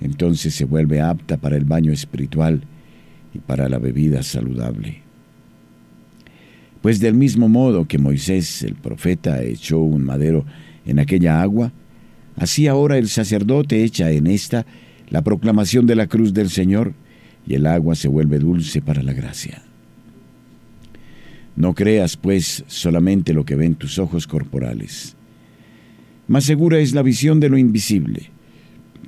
entonces 0.00 0.54
se 0.54 0.64
vuelve 0.64 1.00
apta 1.00 1.36
para 1.36 1.56
el 1.56 1.64
baño 1.64 1.92
espiritual 1.92 2.62
y 3.32 3.38
para 3.38 3.68
la 3.68 3.78
bebida 3.78 4.22
saludable. 4.22 5.02
Pues 6.82 7.00
del 7.00 7.14
mismo 7.14 7.48
modo 7.48 7.86
que 7.86 7.98
Moisés, 7.98 8.62
el 8.62 8.74
profeta, 8.74 9.42
echó 9.42 9.80
un 9.80 10.02
madero 10.02 10.44
en 10.84 10.98
aquella 10.98 11.40
agua, 11.40 11.72
así 12.36 12.66
ahora 12.66 12.98
el 12.98 13.08
sacerdote 13.08 13.84
echa 13.84 14.10
en 14.10 14.26
esta 14.26 14.66
la 15.08 15.22
proclamación 15.22 15.86
de 15.86 15.94
la 15.94 16.06
cruz 16.06 16.34
del 16.34 16.50
Señor, 16.50 16.94
y 17.46 17.54
el 17.54 17.66
agua 17.66 17.94
se 17.94 18.08
vuelve 18.08 18.40
dulce 18.40 18.82
para 18.82 19.02
la 19.02 19.12
gracia. 19.12 19.62
No 21.56 21.74
creas, 21.74 22.16
pues, 22.16 22.64
solamente 22.66 23.32
lo 23.32 23.44
que 23.44 23.56
ven 23.56 23.74
tus 23.74 23.98
ojos 23.98 24.26
corporales. 24.26 25.16
Más 26.28 26.44
segura 26.44 26.78
es 26.78 26.92
la 26.92 27.02
visión 27.02 27.40
de 27.40 27.48
lo 27.48 27.56
invisible, 27.56 28.30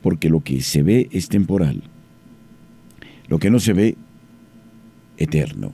porque 0.03 0.31
lo 0.31 0.41
que 0.41 0.63
se 0.63 0.83
ve 0.83 1.09
es 1.13 1.29
temporal. 1.29 1.83
Lo 3.29 3.39
que 3.39 3.51
no 3.51 3.61
se 3.61 3.75
ve, 3.75 3.97
eterno. 5.19 5.73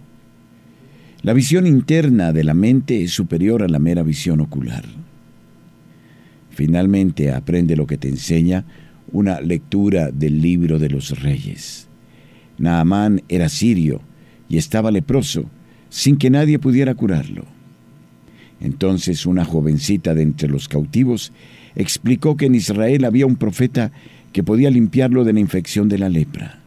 La 1.22 1.32
visión 1.32 1.66
interna 1.66 2.32
de 2.32 2.44
la 2.44 2.54
mente 2.54 3.02
es 3.02 3.12
superior 3.12 3.62
a 3.62 3.68
la 3.68 3.78
mera 3.78 4.02
visión 4.02 4.40
ocular. 4.40 4.84
Finalmente 6.50 7.32
aprende 7.32 7.76
lo 7.76 7.86
que 7.86 7.98
te 7.98 8.08
enseña 8.08 8.64
una 9.12 9.40
lectura 9.40 10.10
del 10.10 10.40
libro 10.40 10.78
de 10.78 10.88
los 10.88 11.20
reyes. 11.20 11.88
Naamán 12.58 13.22
era 13.28 13.48
sirio 13.48 14.00
y 14.48 14.56
estaba 14.56 14.90
leproso, 14.90 15.44
sin 15.94 16.16
que 16.16 16.28
nadie 16.28 16.58
pudiera 16.58 16.96
curarlo. 16.96 17.44
Entonces 18.60 19.26
una 19.26 19.44
jovencita 19.44 20.12
de 20.12 20.22
entre 20.22 20.48
los 20.48 20.66
cautivos 20.66 21.30
explicó 21.76 22.36
que 22.36 22.46
en 22.46 22.56
Israel 22.56 23.04
había 23.04 23.26
un 23.26 23.36
profeta 23.36 23.92
que 24.32 24.42
podía 24.42 24.70
limpiarlo 24.70 25.22
de 25.22 25.32
la 25.32 25.38
infección 25.38 25.88
de 25.88 25.98
la 25.98 26.08
lepra. 26.08 26.58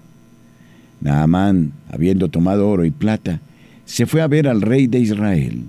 Naamán, 1.02 1.74
habiendo 1.90 2.30
tomado 2.30 2.70
oro 2.70 2.86
y 2.86 2.92
plata, 2.92 3.42
se 3.84 4.06
fue 4.06 4.22
a 4.22 4.28
ver 4.28 4.48
al 4.48 4.62
rey 4.62 4.88
de 4.88 5.00
Israel. 5.00 5.64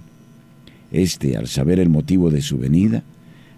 Este, 0.92 1.36
al 1.36 1.48
saber 1.48 1.80
el 1.80 1.88
motivo 1.88 2.30
de 2.30 2.42
su 2.42 2.58
venida, 2.58 3.02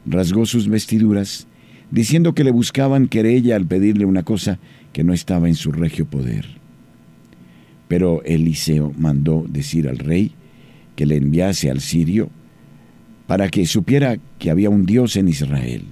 rasgó 0.06 0.46
sus 0.46 0.66
vestiduras, 0.66 1.46
diciendo 1.90 2.34
que 2.34 2.44
le 2.44 2.52
buscaban 2.52 3.06
querella 3.06 3.54
al 3.54 3.66
pedirle 3.66 4.06
una 4.06 4.22
cosa 4.22 4.58
que 4.94 5.04
no 5.04 5.12
estaba 5.12 5.46
en 5.46 5.56
su 5.56 5.72
regio 5.72 6.06
poder. 6.06 6.59
Pero 7.90 8.22
Eliseo 8.22 8.94
mandó 8.96 9.44
decir 9.48 9.88
al 9.88 9.98
rey 9.98 10.30
que 10.94 11.06
le 11.06 11.16
enviase 11.16 11.72
al 11.72 11.80
sirio 11.80 12.30
para 13.26 13.48
que 13.48 13.66
supiera 13.66 14.16
que 14.38 14.48
había 14.48 14.70
un 14.70 14.86
Dios 14.86 15.16
en 15.16 15.26
Israel. 15.26 15.82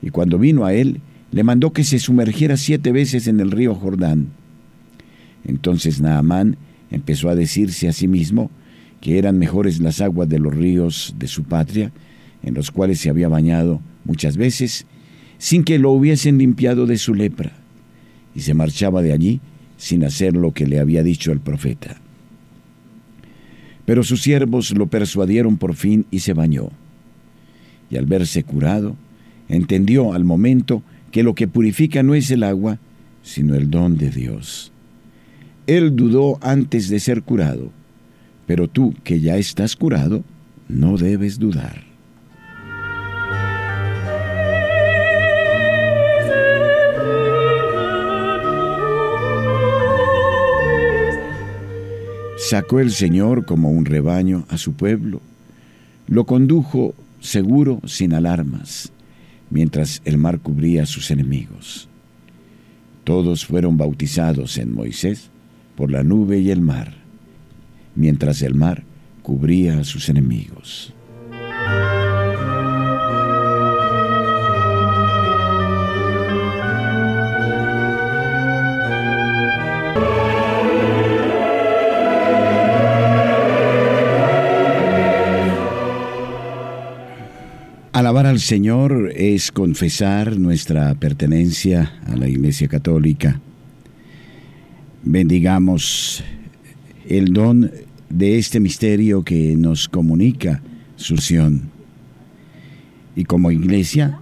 Y 0.00 0.08
cuando 0.08 0.38
vino 0.38 0.64
a 0.64 0.72
él, 0.72 1.02
le 1.30 1.44
mandó 1.44 1.74
que 1.74 1.84
se 1.84 1.98
sumergiera 1.98 2.56
siete 2.56 2.90
veces 2.90 3.26
en 3.26 3.38
el 3.40 3.50
río 3.50 3.74
Jordán. 3.74 4.28
Entonces 5.44 6.00
Naamán 6.00 6.56
empezó 6.90 7.28
a 7.28 7.34
decirse 7.34 7.86
a 7.86 7.92
sí 7.92 8.08
mismo 8.08 8.50
que 9.02 9.18
eran 9.18 9.38
mejores 9.38 9.78
las 9.78 10.00
aguas 10.00 10.26
de 10.30 10.38
los 10.38 10.54
ríos 10.54 11.14
de 11.18 11.28
su 11.28 11.44
patria, 11.44 11.92
en 12.42 12.54
los 12.54 12.70
cuales 12.70 12.98
se 12.98 13.10
había 13.10 13.28
bañado 13.28 13.82
muchas 14.06 14.38
veces, 14.38 14.86
sin 15.36 15.64
que 15.64 15.78
lo 15.78 15.90
hubiesen 15.90 16.38
limpiado 16.38 16.86
de 16.86 16.96
su 16.96 17.12
lepra, 17.12 17.52
y 18.34 18.40
se 18.40 18.54
marchaba 18.54 19.02
de 19.02 19.12
allí 19.12 19.42
sin 19.76 20.04
hacer 20.04 20.34
lo 20.34 20.52
que 20.52 20.66
le 20.66 20.80
había 20.80 21.02
dicho 21.02 21.32
el 21.32 21.40
profeta. 21.40 21.96
Pero 23.84 24.02
sus 24.02 24.22
siervos 24.22 24.72
lo 24.72 24.88
persuadieron 24.88 25.56
por 25.56 25.74
fin 25.74 26.06
y 26.10 26.20
se 26.20 26.32
bañó. 26.32 26.70
Y 27.88 27.96
al 27.96 28.06
verse 28.06 28.42
curado, 28.42 28.96
entendió 29.48 30.12
al 30.12 30.24
momento 30.24 30.82
que 31.12 31.22
lo 31.22 31.34
que 31.34 31.48
purifica 31.48 32.02
no 32.02 32.14
es 32.14 32.30
el 32.30 32.42
agua, 32.42 32.78
sino 33.22 33.54
el 33.54 33.70
don 33.70 33.96
de 33.96 34.10
Dios. 34.10 34.72
Él 35.66 35.94
dudó 35.96 36.38
antes 36.42 36.88
de 36.88 37.00
ser 37.00 37.22
curado, 37.22 37.70
pero 38.46 38.68
tú 38.68 38.94
que 39.04 39.20
ya 39.20 39.36
estás 39.36 39.76
curado, 39.76 40.24
no 40.68 40.96
debes 40.96 41.38
dudar. 41.38 41.85
Sacó 52.48 52.78
el 52.78 52.92
Señor 52.92 53.44
como 53.44 53.70
un 53.70 53.86
rebaño 53.86 54.46
a 54.48 54.56
su 54.56 54.74
pueblo, 54.74 55.20
lo 56.06 56.26
condujo 56.26 56.94
seguro 57.18 57.80
sin 57.86 58.14
alarmas, 58.14 58.92
mientras 59.50 60.00
el 60.04 60.16
mar 60.16 60.38
cubría 60.38 60.84
a 60.84 60.86
sus 60.86 61.10
enemigos. 61.10 61.88
Todos 63.02 63.44
fueron 63.44 63.76
bautizados 63.76 64.58
en 64.58 64.72
Moisés 64.72 65.28
por 65.74 65.90
la 65.90 66.04
nube 66.04 66.38
y 66.38 66.52
el 66.52 66.60
mar, 66.60 66.94
mientras 67.96 68.40
el 68.42 68.54
mar 68.54 68.84
cubría 69.24 69.80
a 69.80 69.84
sus 69.84 70.08
enemigos. 70.08 70.94
Al 88.36 88.42
Señor 88.42 89.12
es 89.16 89.50
confesar 89.50 90.38
nuestra 90.38 90.94
pertenencia 90.94 91.98
a 92.04 92.16
la 92.16 92.28
Iglesia 92.28 92.68
Católica. 92.68 93.40
Bendigamos 95.02 96.22
el 97.08 97.32
don 97.32 97.70
de 98.10 98.36
este 98.36 98.60
misterio 98.60 99.24
que 99.24 99.56
nos 99.56 99.88
comunica 99.88 100.60
su 100.96 101.16
sion. 101.16 101.70
Y 103.14 103.24
como 103.24 103.50
iglesia, 103.50 104.20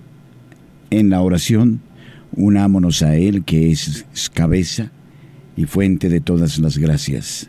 en 0.90 1.10
la 1.10 1.20
oración, 1.20 1.80
unámonos 2.36 3.02
a 3.02 3.16
Él 3.16 3.42
que 3.42 3.72
es 3.72 4.04
cabeza 4.32 4.92
y 5.56 5.64
fuente 5.64 6.08
de 6.08 6.20
todas 6.20 6.60
las 6.60 6.78
gracias. 6.78 7.48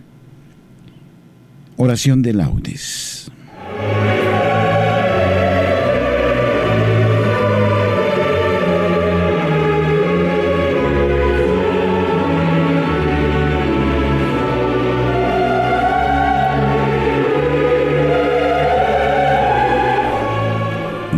Oración 1.77 2.23
de 2.23 2.33
laudes. 2.33 3.29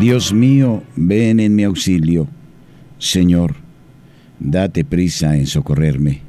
Dios 0.07 0.31
mío, 0.31 0.83
ven 0.95 1.41
en 1.41 1.53
mi 1.53 1.63
auxilio. 1.65 2.29
Señor, 2.97 3.55
date 4.39 4.85
prisa 4.85 5.35
en 5.35 5.47
socorrerme. 5.47 6.21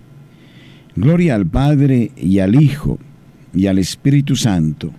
Gloria 0.97 1.37
al 1.37 1.47
Padre 1.47 2.11
y 2.17 2.41
al 2.41 2.61
Hijo 2.61 2.99
y 3.55 3.69
al 3.69 3.79
Espíritu 3.79 4.35
Santo, 4.35 4.91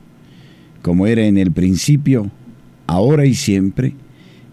como 0.81 1.07
era 1.07 1.25
en 1.25 1.37
el 1.37 1.51
principio, 1.51 2.31
ahora 2.87 3.25
y 3.25 3.33
siempre, 3.33 3.95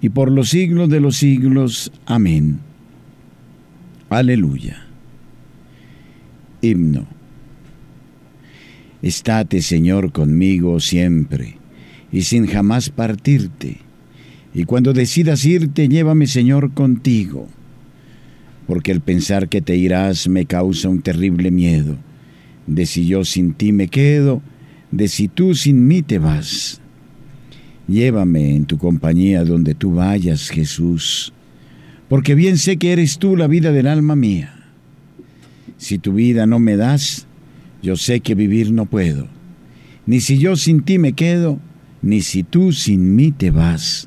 y 0.01 0.09
por 0.09 0.33
los 0.33 0.49
siglos 0.49 0.89
de 0.89 0.99
los 0.99 1.19
siglos. 1.19 1.93
Amén. 2.05 2.59
Aleluya. 4.11 4.89
Himno. 6.63 7.07
Estate, 9.03 9.63
Señor, 9.63 10.11
conmigo 10.11 10.81
siempre, 10.81 11.59
y 12.11 12.23
sin 12.23 12.49
jamás 12.49 12.91
partirte 12.91 13.86
y 14.57 14.65
cuando 14.65 14.95
decidas 14.95 15.45
irte, 15.45 15.87
llévame, 15.87 16.27
Señor, 16.27 16.73
contigo, 16.73 17.47
porque 18.67 18.91
el 18.91 19.03
pensar 19.03 19.51
que 19.51 19.61
te 19.61 19.77
irás 19.77 20.29
me 20.29 20.47
causa 20.47 20.89
un 20.89 21.03
terrible 21.03 21.51
miedo, 21.51 21.99
de 22.67 22.87
si 22.87 23.05
yo 23.05 23.23
sin 23.27 23.53
ti 23.53 23.73
me 23.73 23.89
quedo, 23.89 24.41
de 24.91 25.09
si 25.09 25.29
tú 25.29 25.55
sin 25.55 25.87
mí 25.87 26.01
te 26.01 26.19
vas. 26.19 26.81
Llévame 27.87 28.57
en 28.57 28.65
tu 28.65 28.79
compañía 28.79 29.45
donde 29.45 29.75
tú 29.75 29.93
vayas, 29.93 30.49
Jesús, 30.49 31.35
porque 32.09 32.35
bien 32.35 32.57
sé 32.57 32.79
que 32.79 32.93
eres 32.93 33.19
tú 33.19 33.37
la 33.37 33.49
vida 33.49 33.73
del 33.73 33.87
alma 33.87 34.17
mía. 34.17 34.55
Si 35.77 35.99
tu 35.99 36.15
vida 36.15 36.47
no 36.47 36.61
me 36.61 36.77
das, 36.79 37.27
yo 37.83 37.97
sé 37.97 38.21
que 38.21 38.35
vivir 38.35 38.73
no 38.73 38.87
puedo, 38.87 39.29
ni 40.07 40.21
si 40.21 40.39
yo 40.39 40.57
sin 40.57 40.81
ti 40.81 40.99
me 40.99 41.13
quedo, 41.13 41.61
ni 42.01 42.23
si 42.23 42.43
tú 42.43 42.73
sin 42.73 43.15
mí 43.15 43.33
te 43.33 43.51
vas. 43.51 44.06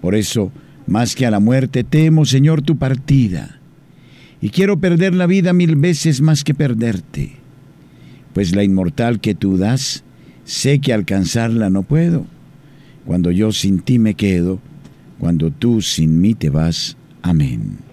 Por 0.00 0.14
eso, 0.14 0.52
más 0.86 1.14
que 1.14 1.26
a 1.26 1.30
la 1.30 1.40
muerte, 1.40 1.84
temo, 1.84 2.24
Señor, 2.24 2.62
tu 2.62 2.76
partida. 2.76 3.58
Y 4.40 4.50
quiero 4.50 4.78
perder 4.78 5.14
la 5.14 5.26
vida 5.26 5.52
mil 5.52 5.76
veces 5.76 6.20
más 6.20 6.44
que 6.44 6.54
perderte. 6.54 7.32
Pues 8.32 8.54
la 8.54 8.62
inmortal 8.62 9.20
que 9.20 9.34
tú 9.34 9.56
das, 9.56 10.04
sé 10.44 10.78
que 10.78 10.92
alcanzarla 10.92 11.70
no 11.70 11.82
puedo. 11.82 12.26
Cuando 13.06 13.30
yo 13.30 13.52
sin 13.52 13.80
ti 13.80 13.98
me 13.98 14.14
quedo, 14.14 14.60
cuando 15.18 15.50
tú 15.50 15.80
sin 15.80 16.20
mí 16.20 16.34
te 16.34 16.50
vas. 16.50 16.96
Amén. 17.22 17.85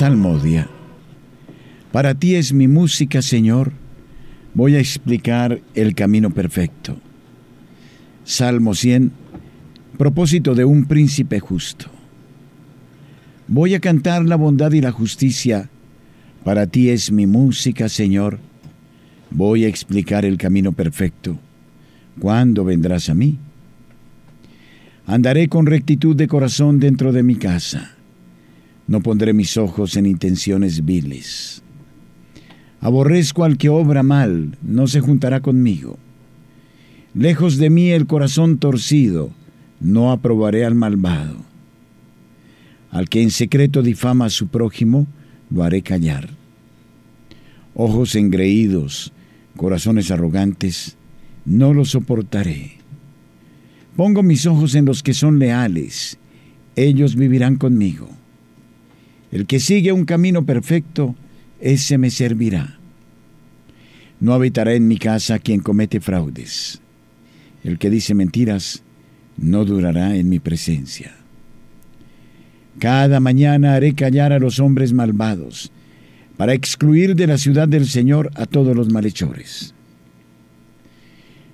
Salmodia. 0.00 0.66
Para 1.92 2.14
ti 2.14 2.34
es 2.34 2.54
mi 2.54 2.68
música, 2.68 3.20
Señor. 3.20 3.72
Voy 4.54 4.74
a 4.76 4.80
explicar 4.80 5.60
el 5.74 5.94
camino 5.94 6.30
perfecto. 6.30 6.96
Salmo 8.24 8.74
100. 8.74 9.12
Propósito 9.98 10.54
de 10.54 10.64
un 10.64 10.86
príncipe 10.86 11.38
justo. 11.38 11.90
Voy 13.46 13.74
a 13.74 13.80
cantar 13.80 14.24
la 14.24 14.36
bondad 14.36 14.72
y 14.72 14.80
la 14.80 14.90
justicia. 14.90 15.68
Para 16.44 16.66
ti 16.66 16.88
es 16.88 17.12
mi 17.12 17.26
música, 17.26 17.90
Señor. 17.90 18.38
Voy 19.30 19.66
a 19.66 19.68
explicar 19.68 20.24
el 20.24 20.38
camino 20.38 20.72
perfecto. 20.72 21.38
¿Cuándo 22.18 22.64
vendrás 22.64 23.10
a 23.10 23.14
mí? 23.14 23.36
Andaré 25.04 25.48
con 25.48 25.66
rectitud 25.66 26.16
de 26.16 26.26
corazón 26.26 26.80
dentro 26.80 27.12
de 27.12 27.22
mi 27.22 27.36
casa 27.36 27.96
No 28.90 29.00
pondré 29.00 29.32
mis 29.32 29.56
ojos 29.56 29.96
en 29.96 30.04
intenciones 30.04 30.84
viles. 30.84 31.62
Aborrezco 32.80 33.44
al 33.44 33.56
que 33.56 33.68
obra 33.68 34.02
mal, 34.02 34.58
no 34.62 34.88
se 34.88 34.98
juntará 34.98 35.38
conmigo. 35.38 35.96
Lejos 37.14 37.56
de 37.58 37.70
mí 37.70 37.90
el 37.90 38.08
corazón 38.08 38.58
torcido, 38.58 39.30
no 39.78 40.10
aprobaré 40.10 40.64
al 40.64 40.74
malvado. 40.74 41.36
Al 42.90 43.08
que 43.08 43.22
en 43.22 43.30
secreto 43.30 43.80
difama 43.80 44.24
a 44.24 44.30
su 44.30 44.48
prójimo, 44.48 45.06
lo 45.50 45.62
haré 45.62 45.82
callar. 45.82 46.28
Ojos 47.76 48.16
engreídos, 48.16 49.12
corazones 49.56 50.10
arrogantes, 50.10 50.96
no 51.44 51.72
los 51.74 51.90
soportaré. 51.90 52.72
Pongo 53.94 54.24
mis 54.24 54.46
ojos 54.46 54.74
en 54.74 54.84
los 54.84 55.04
que 55.04 55.14
son 55.14 55.38
leales, 55.38 56.18
ellos 56.74 57.14
vivirán 57.14 57.54
conmigo. 57.54 58.18
El 59.32 59.46
que 59.46 59.60
sigue 59.60 59.92
un 59.92 60.04
camino 60.04 60.44
perfecto, 60.44 61.14
ese 61.60 61.98
me 61.98 62.10
servirá. 62.10 62.78
No 64.18 64.34
habitará 64.34 64.74
en 64.74 64.88
mi 64.88 64.98
casa 64.98 65.38
quien 65.38 65.60
comete 65.60 66.00
fraudes. 66.00 66.80
El 67.62 67.78
que 67.78 67.90
dice 67.90 68.14
mentiras, 68.14 68.82
no 69.36 69.64
durará 69.64 70.16
en 70.16 70.28
mi 70.28 70.38
presencia. 70.38 71.16
Cada 72.78 73.20
mañana 73.20 73.74
haré 73.74 73.94
callar 73.94 74.32
a 74.32 74.38
los 74.38 74.58
hombres 74.58 74.92
malvados, 74.92 75.70
para 76.36 76.54
excluir 76.54 77.16
de 77.16 77.26
la 77.26 77.36
ciudad 77.36 77.68
del 77.68 77.86
Señor 77.86 78.30
a 78.34 78.46
todos 78.46 78.74
los 78.74 78.90
malhechores. 78.90 79.74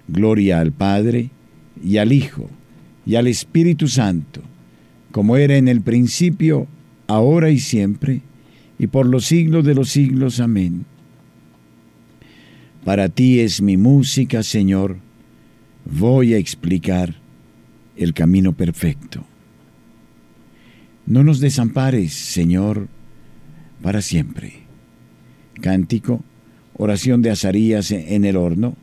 Gloria 0.07 0.61
al 0.61 0.71
Padre, 0.71 1.31
y 1.83 1.97
al 1.97 2.13
Hijo, 2.13 2.49
y 3.05 3.17
al 3.17 3.27
Espíritu 3.27 3.89
Santo, 3.89 4.43
como 5.11 5.37
era 5.37 5.57
en 5.57 5.67
el 5.69 5.81
principio, 5.81 6.69
ahora 7.07 7.51
y 7.51 7.59
siempre, 7.59 8.23
y 8.79 8.87
por 8.87 9.07
los 9.07 9.27
siglos 9.27 9.65
de 9.65 9.75
los 9.75 9.91
siglos. 9.91 10.41
Amén. 10.41 10.85
Para 12.85 13.09
ti 13.09 13.41
es 13.41 13.63
mi 13.63 13.77
música, 13.77 14.43
Señor. 14.43 14.97
Voy 15.85 16.35
a 16.35 16.39
explicar 16.39 17.15
el 17.97 18.15
camino 18.15 18.53
perfecto. 18.53 19.25
No 21.07 21.23
nos 21.23 21.41
desampares, 21.41 22.13
Señor, 22.13 22.89
para 23.83 24.03
siempre. 24.03 24.55
Cántico, 25.61 26.23
oración 26.77 27.23
de 27.23 27.31
Azarías 27.31 27.91
en 27.91 28.25
el 28.25 28.37
horno, 28.37 28.77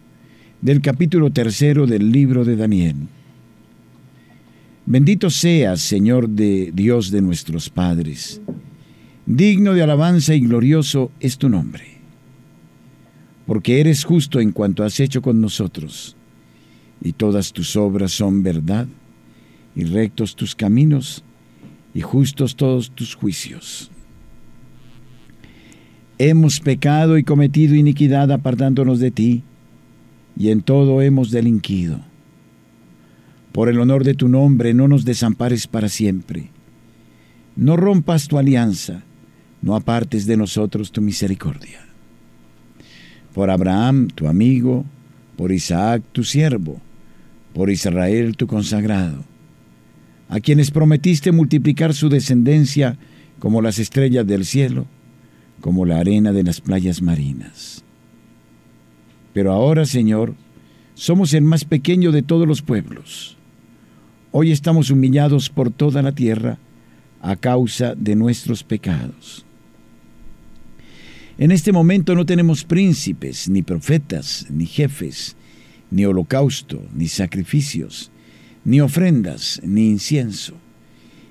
del 0.62 0.82
capítulo 0.82 1.32
tercero 1.32 1.86
del 1.86 2.12
libro 2.12 2.46
de 2.46 2.56
Daniel. 2.56 2.96
Bendito 4.86 5.30
seas, 5.30 5.80
Señor 5.80 6.28
de 6.28 6.72
Dios 6.74 7.10
de 7.10 7.22
nuestros 7.22 7.70
padres. 7.70 8.42
Digno 9.26 9.74
de 9.74 9.82
alabanza 9.82 10.36
y 10.36 10.42
glorioso 10.42 11.10
es 11.22 11.38
tu 11.38 11.48
nombre. 11.48 11.86
Porque 13.46 13.80
eres 13.80 14.04
justo 14.04 14.42
en 14.42 14.52
cuanto 14.52 14.84
has 14.84 15.00
hecho 15.00 15.22
con 15.22 15.40
nosotros, 15.40 16.18
y 17.02 17.14
todas 17.14 17.54
tus 17.54 17.78
obras 17.78 18.12
son 18.12 18.44
verdad, 18.44 18.88
y 19.74 19.86
rectos 19.86 20.36
tus 20.36 20.54
caminos, 20.54 21.24
y 21.94 22.02
justos 22.02 22.58
todos 22.58 22.92
tus 22.92 23.16
juicios. 23.16 23.90
Hemos 26.18 26.60
pecado 26.60 27.18
y 27.18 27.24
cometido 27.24 27.76
iniquidad 27.76 28.30
apartándonos 28.34 29.00
de 29.00 29.12
ti, 29.12 29.44
y 30.38 30.50
en 30.50 30.62
todo 30.62 31.02
hemos 31.02 31.32
delinquido. 31.32 32.13
Por 33.54 33.70
el 33.70 33.80
honor 33.80 34.04
de 34.04 34.16
tu 34.16 34.28
nombre 34.28 34.74
no 34.74 34.88
nos 34.88 35.06
desampares 35.06 35.68
para 35.68 35.88
siempre. 35.88 36.50
No 37.56 37.78
rompas 37.78 38.28
tu 38.28 38.40
alianza, 38.40 39.04
no 39.62 39.76
apartes 39.76 40.26
de 40.26 40.36
nosotros 40.38 40.92
tu 40.92 41.02
misericordia. 41.02 41.80
Por 43.34 43.52
Abraham, 43.52 44.08
tu 44.08 44.28
amigo, 44.28 44.86
por 45.38 45.52
Isaac, 45.52 46.02
tu 46.12 46.24
siervo, 46.24 46.82
por 47.54 47.70
Israel, 47.70 48.36
tu 48.36 48.48
consagrado, 48.48 49.24
a 50.30 50.40
quienes 50.40 50.72
prometiste 50.72 51.32
multiplicar 51.32 51.94
su 51.94 52.10
descendencia 52.10 52.98
como 53.38 53.62
las 53.62 53.78
estrellas 53.78 54.26
del 54.26 54.46
cielo, 54.46 54.88
como 55.62 55.86
la 55.86 56.00
arena 56.00 56.34
de 56.34 56.42
las 56.42 56.60
playas 56.60 57.04
marinas. 57.04 57.84
Pero 59.32 59.52
ahora, 59.52 59.86
Señor, 59.86 60.34
somos 60.96 61.34
el 61.36 61.44
más 61.44 61.66
pequeño 61.66 62.12
de 62.12 62.24
todos 62.24 62.48
los 62.48 62.64
pueblos. 62.64 63.38
Hoy 64.36 64.52
estamos 64.52 64.90
humillados 64.90 65.52
por 65.52 65.70
toda 65.70 66.02
la 66.02 66.12
tierra 66.12 66.58
a 67.22 67.36
causa 67.36 67.94
de 67.94 68.16
nuestros 68.16 68.64
pecados. 68.64 69.46
En 71.38 71.52
este 71.52 71.72
momento 71.72 72.16
no 72.16 72.26
tenemos 72.26 72.64
príncipes, 72.64 73.48
ni 73.48 73.62
profetas, 73.62 74.48
ni 74.50 74.66
jefes, 74.66 75.36
ni 75.92 76.06
holocausto, 76.06 76.82
ni 76.96 77.10
sacrificios, 77.10 78.10
ni 78.66 78.82
ofrendas, 78.82 79.62
ni 79.64 79.88
incienso, 79.88 80.56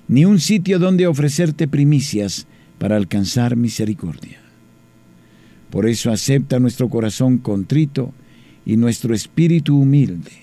ni 0.07 0.23
un 0.23 0.39
sitio 0.39 0.79
donde 0.79 1.05
ofrecerte 1.05 1.67
primicias 1.67 2.47
para 2.77 2.95
alcanzar 2.95 3.57
misericordia. 3.57 4.39
Por 5.71 5.89
eso 5.89 6.09
acepta 6.09 6.57
nuestro 6.57 6.87
corazón 6.87 7.37
contrito 7.37 8.13
y 8.65 8.77
nuestro 8.77 9.13
espíritu 9.13 9.77
humilde, 9.77 10.42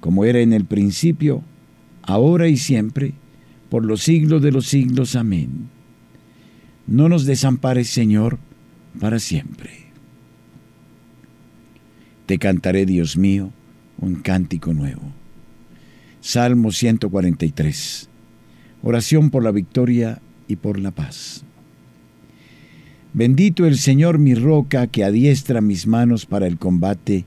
como 0.00 0.24
era 0.24 0.40
en 0.40 0.52
el 0.52 0.64
principio, 0.64 1.42
ahora 2.02 2.48
y 2.48 2.56
siempre, 2.56 3.12
por 3.68 3.84
los 3.84 4.02
siglos 4.02 4.42
de 4.42 4.52
los 4.52 4.66
siglos. 4.66 5.14
Amén. 5.14 5.68
No 6.86 7.08
nos 7.08 7.24
desampares, 7.24 7.88
Señor, 7.88 8.38
para 8.98 9.18
siempre. 9.20 9.70
Te 12.26 12.38
cantaré, 12.38 12.86
Dios 12.86 13.16
mío, 13.16 13.50
un 13.98 14.16
cántico 14.16 14.74
nuevo. 14.74 15.02
Salmo 16.20 16.72
143. 16.72 18.08
Oración 18.82 19.30
por 19.30 19.44
la 19.44 19.52
victoria 19.52 20.20
y 20.48 20.56
por 20.56 20.78
la 20.78 20.90
paz. 20.90 21.44
Bendito 23.12 23.66
el 23.66 23.76
Señor 23.76 24.18
mi 24.18 24.34
roca 24.34 24.86
que 24.86 25.04
adiestra 25.04 25.60
mis 25.60 25.86
manos 25.86 26.26
para 26.26 26.46
el 26.46 26.58
combate, 26.58 27.24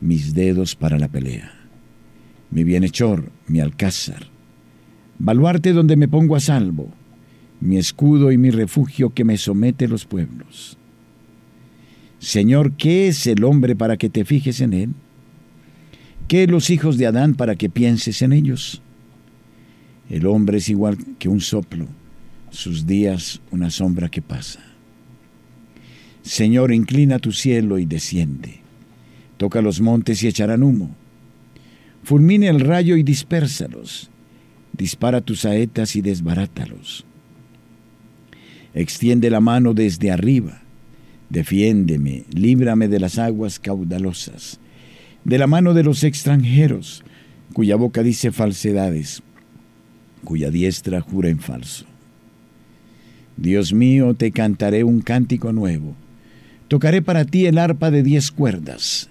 mis 0.00 0.34
dedos 0.34 0.74
para 0.74 0.98
la 0.98 1.08
pelea. 1.08 1.63
Mi 2.54 2.62
bienhechor, 2.62 3.32
mi 3.48 3.58
alcázar, 3.58 4.28
baluarte 5.18 5.72
donde 5.72 5.96
me 5.96 6.06
pongo 6.06 6.36
a 6.36 6.40
salvo, 6.40 6.88
mi 7.60 7.78
escudo 7.78 8.30
y 8.30 8.38
mi 8.38 8.50
refugio 8.50 9.10
que 9.10 9.24
me 9.24 9.36
somete 9.38 9.88
los 9.88 10.04
pueblos. 10.04 10.78
Señor, 12.20 12.74
¿qué 12.74 13.08
es 13.08 13.26
el 13.26 13.42
hombre 13.42 13.74
para 13.74 13.96
que 13.96 14.08
te 14.08 14.24
fijes 14.24 14.60
en 14.60 14.72
él? 14.72 14.90
¿Qué 16.28 16.46
los 16.46 16.70
hijos 16.70 16.96
de 16.96 17.06
Adán 17.06 17.34
para 17.34 17.56
que 17.56 17.68
pienses 17.68 18.22
en 18.22 18.32
ellos? 18.32 18.80
El 20.08 20.24
hombre 20.24 20.58
es 20.58 20.68
igual 20.68 20.96
que 21.18 21.28
un 21.28 21.40
soplo, 21.40 21.88
sus 22.50 22.86
días 22.86 23.40
una 23.50 23.68
sombra 23.68 24.08
que 24.08 24.22
pasa. 24.22 24.60
Señor, 26.22 26.72
inclina 26.72 27.18
tu 27.18 27.32
cielo 27.32 27.80
y 27.80 27.84
desciende. 27.84 28.60
Toca 29.38 29.60
los 29.60 29.80
montes 29.80 30.22
y 30.22 30.28
echarán 30.28 30.62
humo. 30.62 30.94
Fulmine 32.04 32.48
el 32.48 32.60
rayo 32.60 32.96
y 32.96 33.02
dispérsalos. 33.02 34.10
Dispara 34.72 35.20
tus 35.20 35.40
saetas 35.40 35.96
y 35.96 36.02
desbarátalos. 36.02 37.04
Extiende 38.74 39.30
la 39.30 39.40
mano 39.40 39.74
desde 39.74 40.10
arriba. 40.10 40.62
Defiéndeme, 41.30 42.24
líbrame 42.32 42.88
de 42.88 43.00
las 43.00 43.18
aguas 43.18 43.58
caudalosas, 43.58 44.60
de 45.24 45.38
la 45.38 45.46
mano 45.46 45.74
de 45.74 45.82
los 45.82 46.04
extranjeros, 46.04 47.02
cuya 47.54 47.76
boca 47.76 48.02
dice 48.02 48.30
falsedades, 48.30 49.22
cuya 50.22 50.50
diestra 50.50 51.00
jura 51.00 51.30
en 51.30 51.40
falso. 51.40 51.86
Dios 53.36 53.72
mío, 53.72 54.14
te 54.14 54.30
cantaré 54.30 54.84
un 54.84 55.00
cántico 55.00 55.52
nuevo 55.52 55.96
Tocaré 56.68 57.02
para 57.02 57.24
ti 57.24 57.46
el 57.46 57.58
arpa 57.58 57.90
de 57.90 58.02
diez 58.02 58.30
cuerdas, 58.30 59.10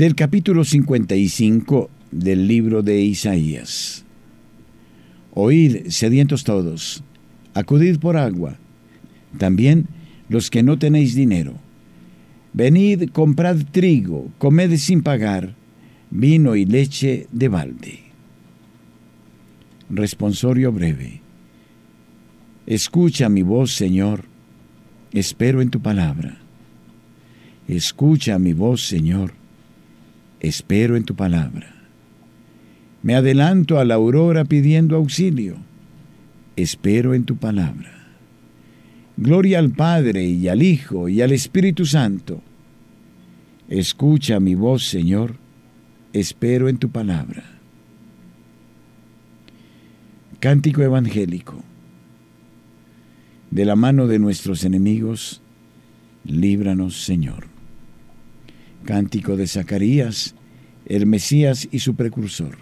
Del 0.00 0.14
capítulo 0.14 0.64
55 0.64 1.90
del 2.10 2.48
libro 2.48 2.82
de 2.82 3.02
Isaías. 3.02 4.02
Oíd, 5.34 5.88
sedientos 5.88 6.42
todos, 6.42 7.04
acudid 7.52 7.98
por 7.98 8.16
agua, 8.16 8.56
también 9.36 9.88
los 10.30 10.48
que 10.48 10.62
no 10.62 10.78
tenéis 10.78 11.14
dinero. 11.14 11.52
Venid, 12.54 13.10
comprad 13.10 13.58
trigo, 13.72 14.30
comed 14.38 14.74
sin 14.78 15.02
pagar, 15.02 15.54
vino 16.10 16.56
y 16.56 16.64
leche 16.64 17.26
de 17.30 17.48
balde. 17.48 17.98
Responsorio 19.90 20.72
breve. 20.72 21.20
Escucha 22.66 23.28
mi 23.28 23.42
voz, 23.42 23.74
Señor, 23.74 24.24
espero 25.12 25.60
en 25.60 25.68
tu 25.68 25.82
palabra. 25.82 26.38
Escucha 27.68 28.38
mi 28.38 28.54
voz, 28.54 28.86
Señor, 28.86 29.38
espero 30.40 30.96
en 30.96 31.04
tu 31.04 31.14
palabra. 31.14 31.74
Me 33.02 33.14
adelanto 33.14 33.78
a 33.78 33.84
la 33.84 33.94
aurora 33.94 34.44
pidiendo 34.44 34.96
auxilio, 34.96 35.56
espero 36.56 37.14
en 37.14 37.24
tu 37.24 37.36
palabra. 37.36 37.90
Gloria 39.16 39.58
al 39.58 39.70
Padre 39.70 40.24
y 40.24 40.48
al 40.48 40.62
Hijo 40.62 41.08
y 41.08 41.20
al 41.20 41.32
Espíritu 41.32 41.84
Santo. 41.84 42.42
Escucha 43.68 44.40
mi 44.40 44.54
voz, 44.54 44.84
Señor, 44.86 45.36
espero 46.12 46.68
en 46.68 46.78
tu 46.78 46.90
palabra. 46.90 47.44
Cántico 50.40 50.82
Evangélico. 50.82 51.62
De 53.50 53.64
la 53.64 53.76
mano 53.76 54.06
de 54.06 54.18
nuestros 54.18 54.64
enemigos, 54.64 55.42
líbranos, 56.24 57.02
Señor. 57.02 57.49
Cántico 58.84 59.36
de 59.36 59.46
Zacarías, 59.46 60.34
el 60.86 61.06
Mesías 61.06 61.68
y 61.70 61.80
su 61.80 61.94
precursor. 61.94 62.58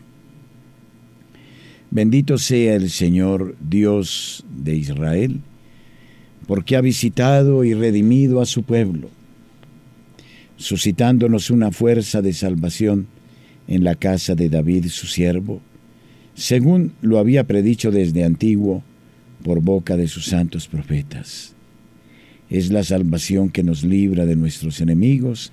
Bendito 1.90 2.37
sea 2.37 2.74
el 2.74 2.90
Señor 2.90 3.57
Dios 3.61 4.44
de 4.54 4.76
Israel, 4.76 5.40
porque 6.46 6.76
ha 6.76 6.81
visitado 6.81 7.64
y 7.64 7.74
redimido 7.74 8.40
a 8.40 8.46
su 8.46 8.62
pueblo, 8.62 9.11
suscitándonos 10.57 11.50
una 11.50 11.70
fuerza 11.70 12.20
de 12.20 12.33
salvación 12.33 13.07
en 13.68 13.85
la 13.85 13.94
casa 13.94 14.35
de 14.35 14.48
David 14.48 14.87
su 14.88 15.07
siervo, 15.07 15.61
según 16.35 16.92
lo 17.00 17.18
había 17.18 17.44
predicho 17.44 17.90
desde 17.90 18.24
antiguo 18.24 18.83
por 19.42 19.61
boca 19.61 19.96
de 19.96 20.09
sus 20.09 20.26
santos 20.26 20.68
profetas. 20.68 21.54
Es 22.50 22.70
la 22.70 22.83
salvación 22.83 23.50
que 23.50 23.62
nos 23.62 23.85
libra 23.85 24.26
de 24.26 24.37
nuestros 24.37 24.81
enemigos 24.81 25.52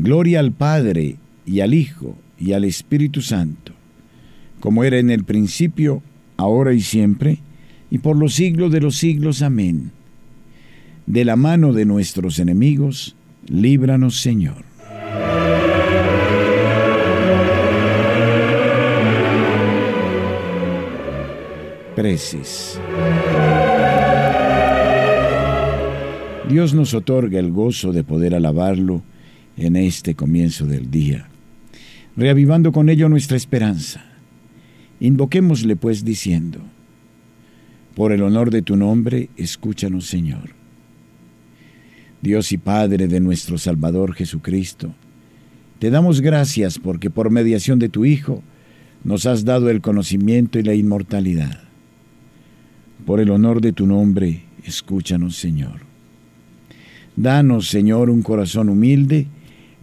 Gloria 0.00 0.38
al 0.38 0.52
Padre 0.52 1.16
y 1.44 1.58
al 1.58 1.74
Hijo 1.74 2.16
y 2.38 2.52
al 2.52 2.62
Espíritu 2.62 3.20
Santo, 3.20 3.72
como 4.60 4.84
era 4.84 4.98
en 4.98 5.10
el 5.10 5.24
principio, 5.24 6.02
ahora 6.36 6.72
y 6.72 6.80
siempre, 6.80 7.38
y 7.90 7.98
por 7.98 8.16
los 8.16 8.34
siglos 8.34 8.70
de 8.70 8.80
los 8.80 8.96
siglos. 8.96 9.42
Amén. 9.42 9.90
De 11.06 11.24
la 11.24 11.34
mano 11.34 11.72
de 11.72 11.84
nuestros 11.84 12.38
enemigos, 12.38 13.16
líbranos 13.48 14.20
Señor. 14.20 14.62
Preces. 21.96 22.80
Dios 26.48 26.72
nos 26.72 26.94
otorga 26.94 27.40
el 27.40 27.50
gozo 27.50 27.92
de 27.92 28.04
poder 28.04 28.36
alabarlo 28.36 29.02
en 29.58 29.76
este 29.76 30.14
comienzo 30.14 30.66
del 30.66 30.90
día, 30.90 31.28
reavivando 32.16 32.72
con 32.72 32.88
ello 32.88 33.08
nuestra 33.08 33.36
esperanza. 33.36 34.04
Invoquémosle 35.00 35.76
pues 35.76 36.04
diciendo, 36.04 36.60
por 37.94 38.12
el 38.12 38.22
honor 38.22 38.50
de 38.50 38.62
tu 38.62 38.76
nombre, 38.76 39.28
escúchanos 39.36 40.06
Señor. 40.06 40.50
Dios 42.22 42.52
y 42.52 42.58
Padre 42.58 43.08
de 43.08 43.20
nuestro 43.20 43.58
Salvador 43.58 44.14
Jesucristo, 44.14 44.94
te 45.78 45.90
damos 45.90 46.20
gracias 46.20 46.78
porque 46.78 47.10
por 47.10 47.30
mediación 47.30 47.78
de 47.78 47.88
tu 47.88 48.04
Hijo 48.04 48.42
nos 49.04 49.26
has 49.26 49.44
dado 49.44 49.70
el 49.70 49.80
conocimiento 49.80 50.58
y 50.58 50.62
la 50.62 50.74
inmortalidad. 50.74 51.62
Por 53.06 53.20
el 53.20 53.30
honor 53.30 53.60
de 53.60 53.72
tu 53.72 53.86
nombre, 53.86 54.42
escúchanos 54.64 55.36
Señor. 55.36 55.80
Danos, 57.16 57.68
Señor, 57.68 58.10
un 58.10 58.22
corazón 58.22 58.68
humilde 58.68 59.26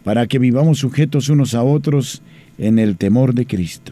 para 0.06 0.28
que 0.28 0.38
vivamos 0.38 0.78
sujetos 0.78 1.30
unos 1.30 1.56
a 1.56 1.64
otros 1.64 2.22
en 2.60 2.78
el 2.78 2.96
temor 2.96 3.34
de 3.34 3.48
Cristo. 3.48 3.92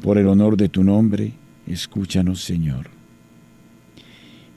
Por 0.00 0.16
el 0.16 0.26
honor 0.28 0.56
de 0.56 0.70
tu 0.70 0.82
nombre, 0.82 1.34
escúchanos, 1.66 2.42
Señor. 2.42 2.88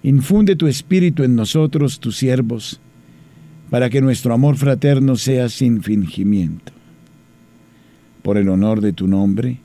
Infunde 0.04 0.56
tu 0.56 0.68
espíritu 0.68 1.24
en 1.24 1.36
nosotros, 1.36 2.00
tus 2.00 2.16
siervos, 2.16 2.80
para 3.70 3.90
que 3.90 4.00
nuestro 4.00 4.34
amor 4.34 4.56
fraterno 4.56 5.18
sea 5.18 5.50
sin 5.50 5.84
fingimiento. 5.84 6.72
Por 8.22 8.38
el 8.38 8.48
honor 8.48 8.80
de 8.80 8.94
tu 8.94 9.06
nombre, 9.06 9.60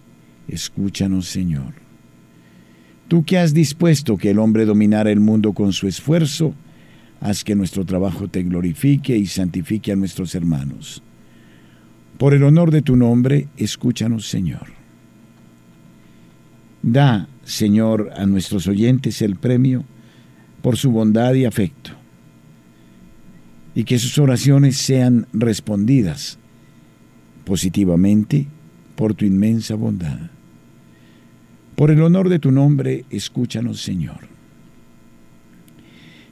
escúchanos, 0.49 1.27
Señor. 1.27 1.75
Tú 3.07 3.25
que 3.25 3.39
has 3.39 3.55
dispuesto 3.55 4.17
que 4.17 4.31
el 4.31 4.41
hombre 4.41 4.65
dominara 4.65 5.13
el 5.13 5.21
mundo 5.21 5.53
con 5.53 5.73
su 5.73 5.87
esfuerzo, 5.87 6.55
haz 7.21 7.45
que 7.45 7.55
nuestro 7.55 7.85
trabajo 7.85 8.29
te 8.29 8.43
glorifique 8.43 9.17
y 9.17 9.27
santifique 9.27 9.93
a 9.93 9.97
nuestros 9.97 10.35
hermanos. 10.35 11.03
Por 12.19 12.35
el 12.35 12.45
honor 12.45 12.71
de 12.71 12.83
tu 12.83 12.97
nombre, 12.97 13.49
escúchanos, 13.57 14.29
Señor. 14.29 14.69
Da, 16.83 17.29
Señor, 17.45 18.11
a 18.17 18.27
nuestros 18.27 18.67
oyentes 18.69 19.21
el 19.23 19.37
premio 19.37 19.85
por 20.63 20.77
su 20.77 20.91
bondad 20.91 21.35
y 21.35 21.45
afecto, 21.45 21.93
y 23.75 23.85
que 23.85 23.99
sus 23.99 24.19
oraciones 24.19 24.77
sean 24.79 25.27
respondidas 25.33 26.39
positivamente 27.45 28.47
por 28.97 29.15
tu 29.15 29.25
inmensa 29.25 29.75
bondad. 29.75 30.31
Por 31.77 31.91
el 31.91 32.01
honor 32.03 32.29
de 32.29 32.39
tu 32.39 32.51
nombre, 32.51 33.05
escúchanos, 33.11 33.83
Señor. 33.83 34.36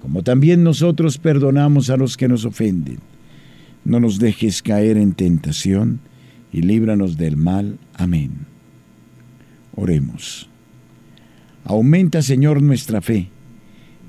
como 0.00 0.22
también 0.22 0.62
nosotros 0.62 1.18
perdonamos 1.18 1.90
a 1.90 1.96
los 1.96 2.16
que 2.16 2.28
nos 2.28 2.44
ofenden. 2.44 2.98
No 3.84 4.00
nos 4.00 4.18
dejes 4.18 4.62
caer 4.62 4.96
en 4.96 5.12
tentación 5.12 6.00
y 6.52 6.62
líbranos 6.62 7.16
del 7.16 7.36
mal. 7.36 7.78
Amén. 7.94 8.46
Oremos. 9.74 10.48
Aumenta, 11.64 12.22
Señor, 12.22 12.62
nuestra 12.62 13.00
fe, 13.00 13.28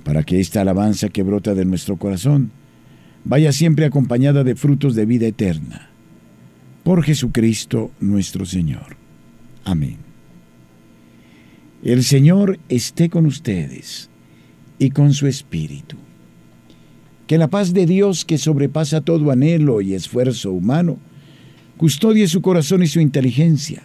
para 0.03 0.23
que 0.23 0.39
esta 0.39 0.61
alabanza 0.61 1.09
que 1.09 1.23
brota 1.23 1.53
de 1.55 1.65
nuestro 1.65 1.97
corazón 1.97 2.51
vaya 3.23 3.51
siempre 3.51 3.85
acompañada 3.85 4.43
de 4.43 4.55
frutos 4.55 4.95
de 4.95 5.05
vida 5.05 5.27
eterna. 5.27 5.89
Por 6.83 7.03
Jesucristo 7.03 7.91
nuestro 7.99 8.45
Señor. 8.45 8.95
Amén. 9.65 9.97
El 11.83 12.03
Señor 12.03 12.59
esté 12.69 13.09
con 13.09 13.25
ustedes 13.25 14.09
y 14.79 14.89
con 14.89 15.13
su 15.13 15.27
Espíritu. 15.27 15.97
Que 17.27 17.37
la 17.37 17.49
paz 17.49 17.73
de 17.73 17.85
Dios, 17.85 18.23
que 18.23 18.37
sobrepasa 18.37 19.01
todo 19.01 19.31
anhelo 19.31 19.81
y 19.81 19.93
esfuerzo 19.93 20.51
humano, 20.51 20.97
custodie 21.77 22.27
su 22.27 22.41
corazón 22.41 22.83
y 22.83 22.87
su 22.87 22.99
inteligencia 22.99 23.83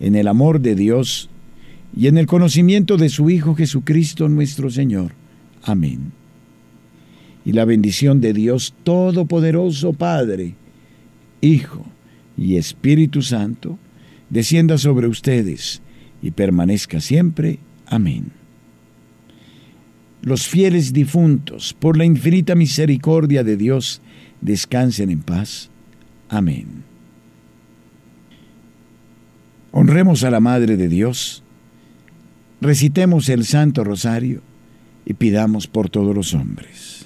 en 0.00 0.14
el 0.14 0.28
amor 0.28 0.60
de 0.60 0.74
Dios 0.74 1.30
y 1.96 2.08
en 2.08 2.18
el 2.18 2.26
conocimiento 2.26 2.96
de 2.96 3.08
su 3.08 3.30
Hijo 3.30 3.54
Jesucristo 3.54 4.28
nuestro 4.28 4.70
Señor. 4.70 5.12
Amén. 5.62 6.12
Y 7.44 7.52
la 7.52 7.64
bendición 7.64 8.20
de 8.20 8.32
Dios 8.32 8.74
Todopoderoso, 8.84 9.92
Padre, 9.92 10.54
Hijo 11.40 11.86
y 12.36 12.56
Espíritu 12.56 13.22
Santo, 13.22 13.78
descienda 14.28 14.78
sobre 14.78 15.06
ustedes 15.06 15.80
y 16.20 16.32
permanezca 16.32 17.00
siempre. 17.00 17.60
Amén. 17.86 18.32
Los 20.26 20.48
fieles 20.48 20.92
difuntos, 20.92 21.72
por 21.72 21.96
la 21.96 22.04
infinita 22.04 22.56
misericordia 22.56 23.44
de 23.44 23.56
Dios, 23.56 24.02
descansen 24.40 25.10
en 25.10 25.20
paz. 25.20 25.70
Amén. 26.28 26.82
Honremos 29.70 30.24
a 30.24 30.32
la 30.32 30.40
Madre 30.40 30.76
de 30.76 30.88
Dios, 30.88 31.44
recitemos 32.60 33.28
el 33.28 33.44
Santo 33.44 33.84
Rosario 33.84 34.42
y 35.04 35.14
pidamos 35.14 35.68
por 35.68 35.90
todos 35.90 36.12
los 36.12 36.34
hombres. 36.34 37.05